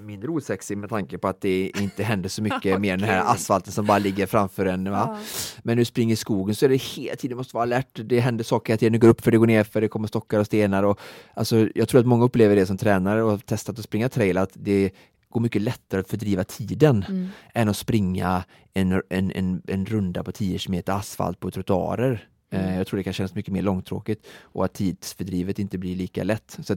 mindre 0.00 0.30
osexig 0.30 0.78
med 0.78 0.90
tanke 0.90 1.18
på 1.18 1.28
att 1.28 1.40
det 1.40 1.70
inte 1.80 2.02
händer 2.02 2.28
så 2.28 2.42
mycket 2.42 2.58
okay. 2.58 2.78
mer 2.78 2.92
än 2.92 3.00
den 3.00 3.08
här 3.08 3.32
asfalten 3.32 3.72
som 3.72 3.86
bara 3.86 3.98
ligger 3.98 4.26
framför 4.26 4.66
en. 4.66 4.86
Ja. 4.86 5.18
Men 5.62 5.76
du 5.76 5.84
springer 5.84 6.16
skogen 6.16 6.54
så 6.54 6.64
är 6.64 6.68
det 6.68 6.82
hela 6.82 7.16
tiden, 7.16 7.36
måste 7.36 7.56
vara 7.56 7.62
alert, 7.62 8.00
det 8.04 8.20
händer 8.20 8.44
saker 8.44 8.72
hela 8.72 8.78
tiden, 8.78 8.92
det 8.92 8.98
går 8.98 9.08
upp 9.08 9.20
för 9.20 9.30
det 9.30 9.38
går 9.38 9.46
ner 9.46 9.64
för 9.64 9.80
det 9.80 9.88
kommer 9.88 10.08
stockar 10.08 10.40
och 10.40 10.46
stenar. 10.46 10.82
Och, 10.82 11.00
alltså, 11.34 11.68
jag 11.74 11.88
tror 11.88 12.00
att 12.00 12.06
många 12.06 12.24
upplever 12.24 12.56
det 12.56 12.66
som 12.66 12.76
tränare 12.76 13.22
och 13.22 13.30
har 13.30 13.38
testat 13.38 13.78
att 13.78 13.84
springa 13.84 14.08
trail 14.08 14.38
att 14.38 14.50
det 14.54 14.90
går 15.34 15.40
mycket 15.40 15.62
lättare 15.62 16.00
att 16.00 16.08
fördriva 16.08 16.44
tiden 16.44 17.04
mm. 17.08 17.28
än 17.54 17.68
att 17.68 17.76
springa 17.76 18.44
en, 18.74 19.02
en, 19.08 19.30
en, 19.30 19.62
en 19.66 19.86
runda 19.86 20.24
på 20.24 20.32
10 20.32 20.58
km 20.58 20.82
asfalt 20.86 21.40
på 21.40 21.50
trottoarer. 21.50 22.28
Mm. 22.50 22.66
Eh, 22.66 22.76
jag 22.76 22.86
tror 22.86 22.98
det 22.98 23.04
kan 23.04 23.12
kännas 23.12 23.34
mycket 23.34 23.52
mer 23.52 23.62
långtråkigt 23.62 24.26
och 24.42 24.64
att 24.64 24.74
tidsfördrivet 24.74 25.58
inte 25.58 25.78
blir 25.78 25.96
lika 25.96 26.24
lätt. 26.24 26.58
Så 26.62 26.76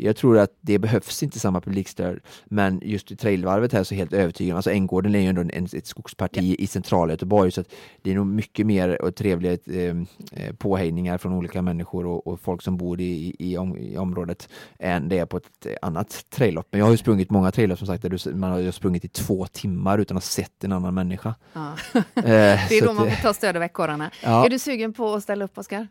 jag 0.00 0.16
tror 0.16 0.38
att 0.38 0.50
det 0.60 0.78
behövs 0.78 1.22
inte 1.22 1.40
samma 1.40 1.60
publikstöd, 1.60 2.20
men 2.44 2.80
just 2.84 3.12
i 3.12 3.16
trailvarvet 3.16 3.72
här 3.72 3.84
så 3.84 3.94
är 3.94 3.96
jag 3.96 4.00
helt 4.00 4.12
övertygad. 4.12 4.56
Alltså 4.56 4.70
Änggården 4.70 5.14
är 5.14 5.20
ju 5.20 5.26
ändå 5.26 5.40
en, 5.40 5.64
ett 5.72 5.86
skogsparti 5.86 6.56
ja. 6.58 6.64
i 6.64 6.66
centrala 6.66 7.12
Göteborg, 7.12 7.50
så 7.50 7.64
det 8.02 8.10
är 8.10 8.14
nog 8.14 8.26
mycket 8.26 8.66
mer 8.66 9.02
och 9.02 9.14
trevliga 9.14 9.52
eh, 9.52 9.96
eh, 10.32 10.54
påhejningar 10.58 11.18
från 11.18 11.32
olika 11.32 11.62
människor 11.62 12.06
och, 12.06 12.26
och 12.26 12.40
folk 12.40 12.62
som 12.62 12.76
bor 12.76 13.00
i, 13.00 13.36
i, 13.38 13.58
om, 13.58 13.78
i, 13.78 13.98
området 13.98 14.48
än 14.78 15.08
det 15.08 15.18
är 15.18 15.26
på 15.26 15.36
ett 15.36 15.66
annat 15.82 16.24
traillopp. 16.30 16.66
Men 16.70 16.78
jag 16.78 16.86
har 16.86 16.92
ju 16.92 16.98
sprungit 16.98 17.30
många 17.30 17.50
traillopp 17.50 17.78
som 17.78 17.86
sagt, 17.86 18.02
där 18.02 18.10
du, 18.10 18.34
man 18.34 18.50
har 18.50 18.70
sprungit 18.70 19.04
i 19.04 19.08
två 19.08 19.46
timmar 19.46 19.98
utan 19.98 20.16
att 20.16 20.24
ha 20.24 20.28
sett 20.28 20.64
en 20.64 20.72
annan 20.72 20.94
människa. 20.94 21.34
Ja. 21.52 21.72
eh, 21.94 22.02
det 22.14 22.78
är 22.78 22.86
då 22.86 22.92
man 22.92 23.10
får 23.10 23.22
ta 23.22 23.34
stöd 23.34 23.56
av 23.56 23.62
ekorrarna. 23.62 24.10
Ja. 24.22 24.46
Är 24.46 24.50
du 24.50 24.58
sugen 24.58 24.92
på 24.92 25.14
att 25.14 25.22
ställa 25.22 25.44
upp, 25.44 25.58
Oskar? 25.58 25.88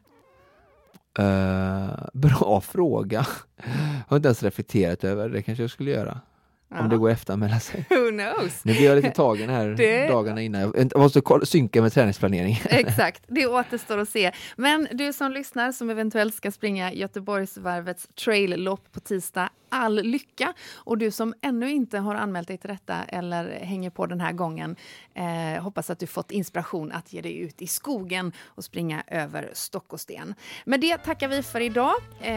Uh, 1.19 2.07
bra 2.13 2.61
fråga. 2.61 3.27
Jag 3.57 4.03
har 4.07 4.17
inte 4.17 4.27
ens 4.27 4.43
reflekterat 4.43 5.03
över 5.03 5.29
det, 5.29 5.41
kanske 5.41 5.63
jag 5.63 5.71
skulle 5.71 5.91
göra. 5.91 6.21
Ja. 6.69 6.79
Om 6.79 6.89
det 6.89 6.97
går 6.97 7.09
att 7.09 7.17
efteranmäla 7.17 7.59
sig. 7.59 7.85
Who 7.89 8.09
knows? 8.09 8.65
Nu 8.65 8.73
blir 8.73 8.85
jag 8.85 8.95
lite 8.95 9.09
tagen 9.09 9.49
här 9.49 9.67
det... 9.77 10.07
dagarna 10.07 10.41
innan. 10.41 10.73
Jag 10.75 10.97
måste 10.97 11.21
synka 11.43 11.81
med 11.81 11.93
träningsplanering. 11.93 12.61
Exakt, 12.69 13.23
det 13.27 13.47
återstår 13.47 13.97
att 13.97 14.09
se. 14.09 14.31
Men 14.55 14.87
du 14.91 15.13
som 15.13 15.31
lyssnar 15.31 15.71
som 15.71 15.89
eventuellt 15.89 16.35
ska 16.35 16.51
springa 16.51 16.93
Göteborgsvarvets 16.93 18.07
trail-lopp 18.15 18.91
på 18.91 18.99
tisdag 18.99 19.49
all 19.69 20.03
lycka. 20.03 20.53
Och 20.75 20.97
du 20.97 21.11
som 21.11 21.33
ännu 21.41 21.71
inte 21.71 21.99
har 21.99 22.15
anmält 22.15 22.47
dig 22.47 22.57
till 22.57 22.69
detta 22.69 23.03
eller 23.03 23.59
hänger 23.59 23.89
på 23.89 24.05
den 24.05 24.19
här 24.19 24.31
gången, 24.31 24.75
eh, 25.13 25.63
hoppas 25.63 25.89
att 25.89 25.99
du 25.99 26.07
fått 26.07 26.31
inspiration 26.31 26.91
att 26.91 27.13
ge 27.13 27.21
dig 27.21 27.37
ut 27.37 27.61
i 27.61 27.67
skogen 27.67 28.31
och 28.45 28.63
springa 28.63 29.03
över 29.07 29.49
stock 29.53 29.93
och 29.93 29.99
sten. 29.99 30.35
Med 30.65 30.81
det 30.81 30.97
tackar 30.97 31.27
vi 31.27 31.43
för 31.43 31.61
idag. 31.61 31.95
Eh, 32.21 32.35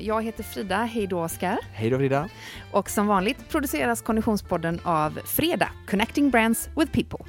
jag 0.00 0.22
heter 0.22 0.42
Frida. 0.42 0.76
Hej 0.76 1.06
då, 1.06 1.20
Oskar. 1.22 1.58
Hej 1.72 1.90
då, 1.90 1.98
Frida. 1.98 2.28
Och 2.72 2.90
som 2.90 3.06
vanligt 3.06 3.48
produceras 3.70 4.02
Konditionspodden 4.02 4.80
av 4.84 5.20
Freda, 5.24 5.68
Connecting 5.86 6.30
Brands 6.30 6.68
with 6.76 6.92
People. 6.92 7.24